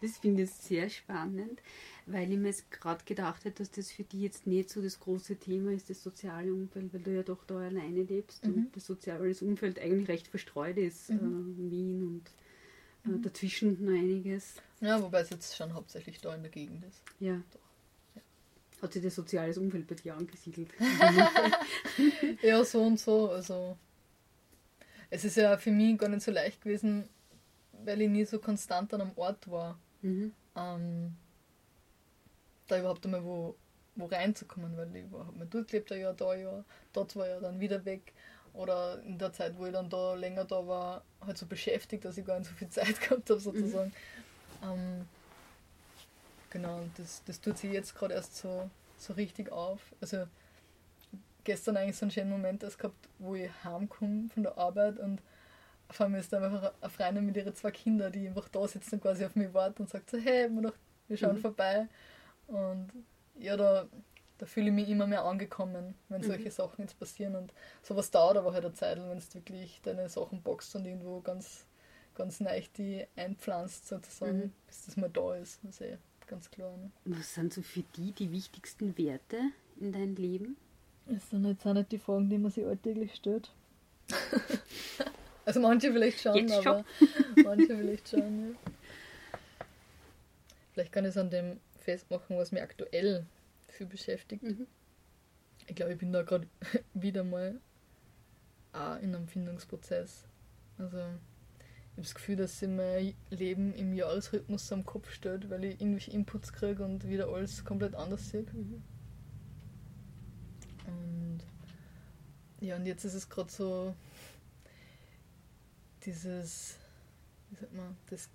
[0.00, 1.60] Das finde ich sehr spannend,
[2.06, 4.98] weil ich mir jetzt gerade gedacht habe, dass das für dich jetzt nicht so das
[5.00, 8.54] große Thema ist, das soziale Umfeld, weil du ja doch da alleine lebst mhm.
[8.54, 11.10] und das soziale Umfeld eigentlich recht verstreut ist.
[11.10, 11.56] Mhm.
[11.68, 12.30] Äh, Wien und
[13.04, 13.22] äh, mhm.
[13.22, 14.56] dazwischen noch einiges.
[14.80, 17.02] Ja, wobei es jetzt schon hauptsächlich da in der Gegend ist.
[17.20, 17.40] Ja.
[17.52, 17.60] Doch.
[18.16, 18.22] Ja.
[18.82, 20.70] Hat sich das soziales Umfeld bei dir angesiedelt?
[22.42, 23.30] ja, so und so.
[23.30, 23.76] Also
[25.10, 27.08] es ist ja für mich gar nicht so leicht gewesen,
[27.84, 30.32] weil ich nie so konstant an einem Ort war, mhm.
[30.56, 31.16] ähm,
[32.68, 33.54] da überhaupt einmal wo,
[33.96, 37.40] wo reinzukommen, weil ich habe mir durchgelebt, ein Jahr, da ein Jahr, dort war ja
[37.40, 38.12] dann wieder weg.
[38.54, 42.18] Oder in der Zeit, wo ich dann da länger da war, halt so beschäftigt, dass
[42.18, 43.92] ich gar nicht so viel Zeit gehabt habe, sozusagen.
[44.62, 44.68] Mhm.
[44.70, 45.08] Ähm,
[46.50, 48.68] genau, und das, das tut sich jetzt gerade erst so,
[48.98, 49.80] so richtig auf.
[50.00, 50.26] Also
[51.44, 55.20] gestern eigentlich so einen schönen Moment gehabt, wo ich heimkomme von der Arbeit und
[55.92, 58.96] vor allem ist da einfach eine Freundin mit ihren zwei Kindern, die einfach da sitzen
[58.96, 60.48] und quasi auf mich warten und sagt so, hey,
[61.08, 61.40] wir schauen mhm.
[61.40, 61.88] vorbei.
[62.46, 62.88] Und
[63.38, 63.86] ja, da,
[64.38, 66.50] da fühle ich mich immer mehr angekommen, wenn solche mhm.
[66.50, 67.36] Sachen jetzt passieren.
[67.36, 71.20] Und sowas dauert aber halt eine Zeit, wenn du wirklich deine Sachen boxt und irgendwo
[71.20, 71.66] ganz,
[72.14, 74.52] ganz leicht die einpflanzt, sozusagen, mhm.
[74.66, 75.60] bis das mal da ist.
[75.62, 76.76] Das ist eh ganz klar.
[76.76, 76.90] Ne?
[77.04, 79.38] Was sind so für die die wichtigsten Werte
[79.80, 80.56] in deinem Leben?
[81.06, 83.52] Das sind jetzt auch nicht die Fragen, die man sich alltäglich stellt.
[85.44, 87.44] Also manche vielleicht schon, Jetzt aber schon.
[87.44, 88.72] manche vielleicht schon, ja.
[90.72, 93.26] Vielleicht kann ich es an dem festmachen, was mich aktuell
[93.68, 94.42] viel beschäftigt.
[94.42, 94.66] Mhm.
[95.66, 96.46] Ich glaube, ich bin da gerade
[96.94, 97.60] wieder mal
[98.72, 100.24] auch in einem Findungsprozess.
[100.78, 105.64] Also ich habe das Gefühl, dass sich mein Leben im Jahresrhythmus am Kopf stellt, weil
[105.64, 108.46] ich irgendwelche Inputs kriege und wieder alles komplett anders sehe.
[108.52, 108.82] Mhm.
[110.86, 111.40] Und
[112.60, 113.94] ja, und jetzt ist es gerade so
[116.04, 116.76] dieses,
[117.50, 118.28] wie sagt man, das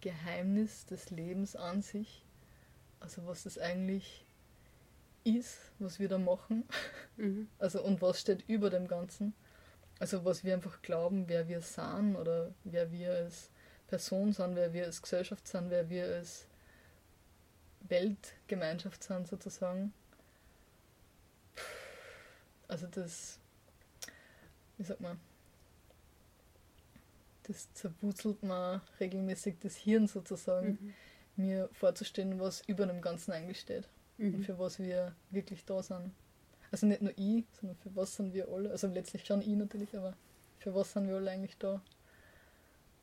[0.00, 2.24] Geheimnis des Lebens an sich.
[3.00, 4.24] Also was das eigentlich
[5.24, 6.64] ist, was wir da machen.
[7.16, 7.48] Mhm.
[7.58, 9.34] Also und was steht über dem Ganzen.
[9.98, 13.50] Also was wir einfach glauben, wer wir sind oder wer wir als
[13.86, 16.46] Person sind, wer wir als Gesellschaft sind, wer wir als
[17.88, 19.92] Weltgemeinschaft sind sozusagen.
[22.68, 23.38] Also das,
[24.78, 25.20] wie sagt man,
[27.44, 30.94] das zerwurzelt man regelmäßig das Hirn sozusagen, Mhm.
[31.36, 33.88] mir vorzustellen, was über dem Ganzen eigentlich steht
[34.18, 34.44] und Mhm.
[34.44, 36.12] für was wir wirklich da sind.
[36.70, 38.70] Also nicht nur ich, sondern für was sind wir alle.
[38.70, 40.14] Also letztlich schon ich natürlich, aber
[40.58, 41.82] für was sind wir alle eigentlich da?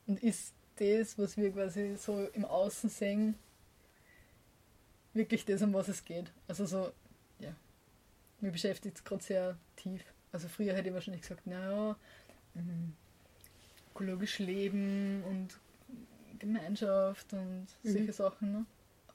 [0.06, 3.34] Und ist das, was wir quasi so im Außen sehen,
[5.12, 6.32] wirklich das, um was es geht?
[6.48, 6.92] Also so,
[7.38, 7.54] ja,
[8.40, 10.02] mir beschäftigt es gerade sehr tief.
[10.32, 11.96] Also früher hätte ich wahrscheinlich gesagt, naja,
[12.54, 12.94] mhm,
[13.92, 15.58] ökologisch leben und
[16.38, 17.90] Gemeinschaft und Mhm.
[17.92, 18.52] solche Sachen.
[18.52, 18.66] Ne?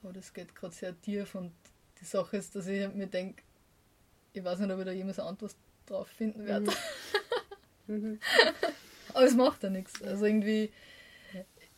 [0.01, 1.51] Aber das geht gerade sehr tief und
[1.99, 3.41] die Sache ist, dass ich mir denke,
[4.34, 5.55] ich weiß nicht, ob ich da jemals eine Antwort
[5.86, 6.71] drauf finden werde.
[7.88, 8.19] Mhm.
[9.13, 10.01] Aber es macht ja nichts.
[10.01, 10.71] Also irgendwie,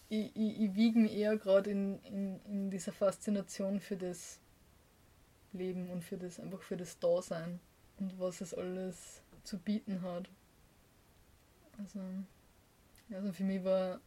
[0.08, 4.40] ich, ich, ich wiege mich eher gerade in, in, in dieser Faszination für das
[5.52, 7.60] Leben und für das, einfach für das Dasein
[8.00, 10.30] und was es alles zu bieten hat.
[11.78, 12.00] Also,
[13.12, 14.00] also für mich war,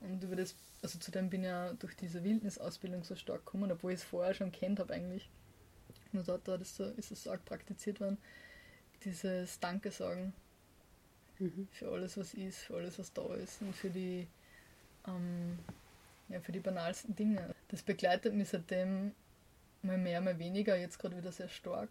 [0.00, 3.70] und über das, also zu dem bin ich ja durch diese Wildnisausbildung so stark gekommen,
[3.70, 5.28] obwohl ich es vorher schon kennt habe eigentlich.
[6.12, 8.18] Nur dort, dort ist, so, ist es so arg praktiziert worden,
[9.04, 10.32] dieses Danke sagen
[11.40, 11.68] Mhm.
[11.72, 14.26] für alles, was ist, für alles, was da ist und für die,
[15.08, 15.58] ähm,
[16.28, 17.54] ja, für die banalsten Dinge.
[17.68, 19.12] Das begleitet mich seitdem
[19.82, 21.88] mal mehr, mal weniger, jetzt gerade wieder sehr stark.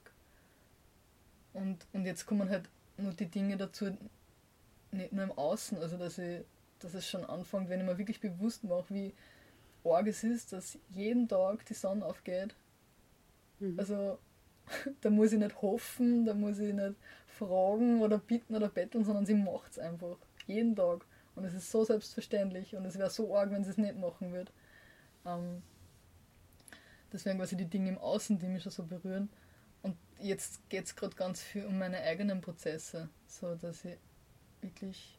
[1.54, 3.98] Und, und jetzt kommen halt nur die Dinge dazu,
[4.92, 6.42] nicht nur im Außen, also dass, ich,
[6.80, 9.14] dass es schon anfängt, wenn ich mir wirklich bewusst mache, wie
[9.84, 12.56] arg es ist, dass jeden Tag die Sonne aufgeht.
[13.60, 13.80] Mhm.
[13.80, 14.20] Also
[15.02, 16.96] da muss ich nicht hoffen, da muss ich nicht
[17.28, 20.18] fragen oder bitten oder betteln, sondern sie macht es einfach.
[20.48, 21.06] Jeden Tag.
[21.36, 24.34] Und es ist so selbstverständlich und es wäre so arg, wenn sie es nicht machen
[24.34, 24.52] würde.
[25.26, 25.62] Ähm,
[27.12, 29.30] das wären quasi die Dinge im Außen, die mich schon so berühren.
[29.82, 33.98] Und jetzt geht es gerade ganz viel um meine eigenen Prozesse, so dass ich
[34.62, 35.18] wirklich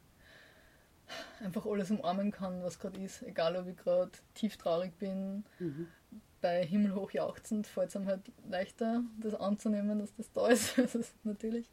[1.42, 3.22] einfach alles umarmen kann, was gerade ist.
[3.22, 5.88] Egal, ob ich gerade tief traurig bin, Mhm.
[6.40, 10.76] bei himmelhoch jauchzend fällt es einem halt leichter, das anzunehmen, dass das da ist.
[10.78, 11.68] das ist natürlich.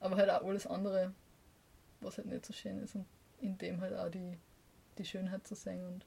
[0.00, 1.12] Aber halt auch alles andere,
[2.00, 2.94] was halt nicht so schön ist.
[2.94, 3.06] Und
[3.40, 4.38] in dem halt auch die,
[4.98, 5.84] die Schönheit zu sehen.
[5.86, 6.04] Und,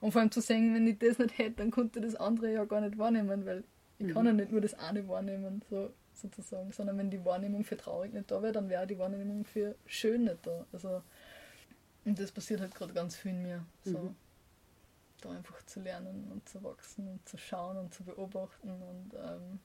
[0.00, 2.52] und vor allem zu sehen, wenn ich das nicht hätte, dann konnte ich das andere
[2.52, 3.64] ja gar nicht wahrnehmen, weil
[3.98, 4.10] ich Mhm.
[4.12, 5.90] kann ja nicht nur das eine wahrnehmen, so,
[6.20, 6.72] sozusagen.
[6.72, 10.24] Sondern wenn die Wahrnehmung für traurig nicht da wäre, dann wäre die Wahrnehmung für schön
[10.24, 10.66] nicht da.
[10.72, 11.02] Also,
[12.04, 13.64] und das passiert halt gerade ganz viel in mir.
[13.84, 14.16] So Mhm.
[15.20, 19.58] da einfach zu lernen und zu wachsen und zu schauen und zu beobachten und ähm,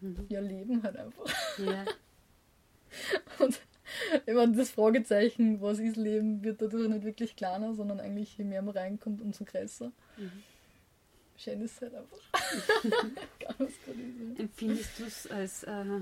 [0.00, 0.26] Mhm.
[0.28, 1.26] ja, leben halt einfach.
[1.58, 1.84] Ja.
[3.40, 3.60] Und
[4.26, 8.44] ich meine, das Fragezeichen, was ist Leben, wird dadurch nicht wirklich kleiner, sondern eigentlich je
[8.44, 9.90] mehr man reinkommt, umso größer.
[10.16, 10.42] Mhm.
[11.38, 12.18] Schön ist es halt einfach.
[13.38, 13.78] Gerade ist.
[14.38, 16.00] Empfindest du es als äh,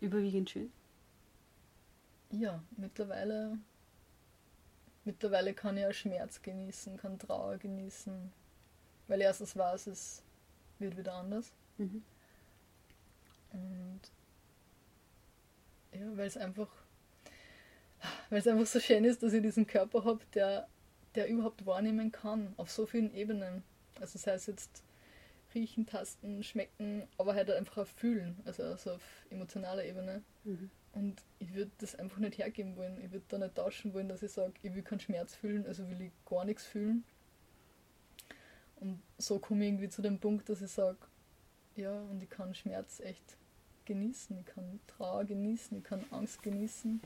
[0.00, 0.72] überwiegend schön?
[2.30, 3.58] Ja, mittlerweile,
[5.04, 8.32] mittlerweile kann ich auch Schmerz genießen, kann Trauer genießen.
[9.08, 10.22] Weil erstens weiß es
[10.78, 11.52] wird wieder anders.
[11.76, 12.02] Mhm.
[13.52, 14.00] Und
[15.92, 16.70] ja, weil es einfach,
[18.30, 20.66] weil es einfach so schön ist, dass ich diesen Körper habe, der,
[21.16, 23.62] der überhaupt wahrnehmen kann, auf so vielen Ebenen.
[24.00, 24.82] Also sei es jetzt
[25.54, 30.22] riechen, tasten, schmecken, aber halt einfach auch fühlen, also, also auf emotionaler Ebene.
[30.44, 30.70] Mhm.
[30.92, 32.98] Und ich würde das einfach nicht hergeben wollen.
[33.02, 35.88] Ich würde da nicht tauschen wollen, dass ich sage, ich will keinen Schmerz fühlen, also
[35.90, 37.04] will ich gar nichts fühlen.
[38.76, 40.98] Und so komme ich irgendwie zu dem Punkt, dass ich sage,
[41.76, 43.36] ja, und ich kann Schmerz echt
[43.84, 47.00] genießen, ich kann Trauer genießen, ich kann Angst genießen.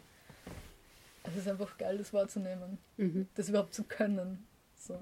[1.24, 3.28] Es ist einfach geil, das wahrzunehmen, Mhm.
[3.34, 4.46] das überhaupt zu können.
[4.76, 5.00] So.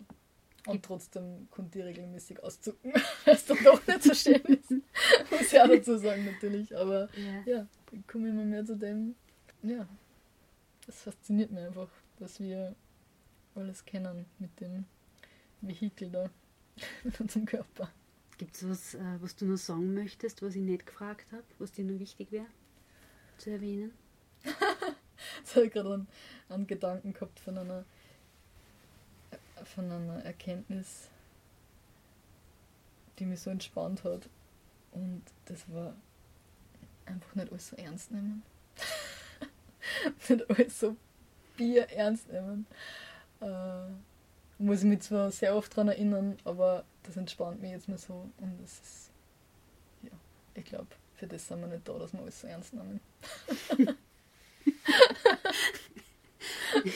[0.67, 2.93] Und trotzdem kommt die regelmäßig auszucken,
[3.25, 4.71] weil es dann doch nicht so schön ist.
[5.31, 6.77] Muss ich auch dazu sagen, natürlich.
[6.77, 7.43] Aber Ja.
[7.47, 9.15] ja, ich komme immer mehr zu dem,
[9.63, 9.89] ja,
[10.87, 11.89] das fasziniert mich einfach,
[12.19, 12.75] dass wir
[13.55, 14.85] alles kennen mit dem
[15.61, 16.31] Vehikel da,
[17.05, 17.91] mit unserem Körper.
[18.39, 21.73] Gibt es was, äh, was du noch sagen möchtest, was ich nicht gefragt habe, was
[21.73, 22.47] dir nur wichtig wäre
[23.39, 23.93] zu erwähnen?
[25.39, 26.09] Jetzt habe ich gerade einen,
[26.49, 27.85] einen Gedanken gehabt von einer,
[29.65, 31.09] von einer Erkenntnis,
[33.19, 34.29] die mich so entspannt hat.
[34.93, 35.95] Und das war
[37.07, 38.43] einfach nicht alles so ernst nehmen.
[40.29, 40.97] nicht alles so
[41.57, 42.67] Bier ernst nehmen.
[43.41, 43.89] Äh,
[44.59, 48.29] muss ich mich zwar sehr oft daran erinnern, aber das entspannt mich jetzt mal so.
[48.39, 49.11] Und das ist,
[50.03, 50.11] ja,
[50.55, 53.01] ich glaube, für das sind wir nicht da, dass wir alles so ernst nehmen.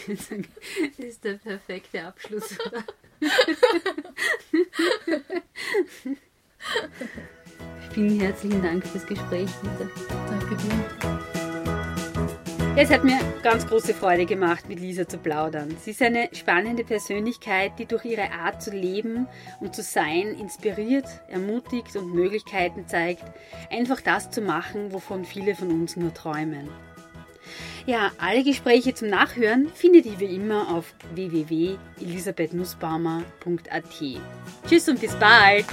[0.08, 0.30] das
[0.98, 2.84] ist der perfekte Abschluss, oder?
[7.92, 9.88] Vielen herzlichen Dank fürs Gespräch, Lisa.
[10.28, 11.32] Danke dir.
[12.74, 15.76] Es hat mir ganz große Freude gemacht, mit Lisa zu plaudern.
[15.78, 19.28] Sie ist eine spannende Persönlichkeit, die durch ihre Art zu leben
[19.60, 23.24] und zu sein inspiriert, ermutigt und Möglichkeiten zeigt,
[23.70, 26.70] einfach das zu machen, wovon viele von uns nur träumen.
[27.84, 33.84] Ja, alle Gespräche zum Nachhören findet ihr wie immer auf www.elisabethnussbaumer.at.
[34.68, 35.66] Tschüss und bis bald!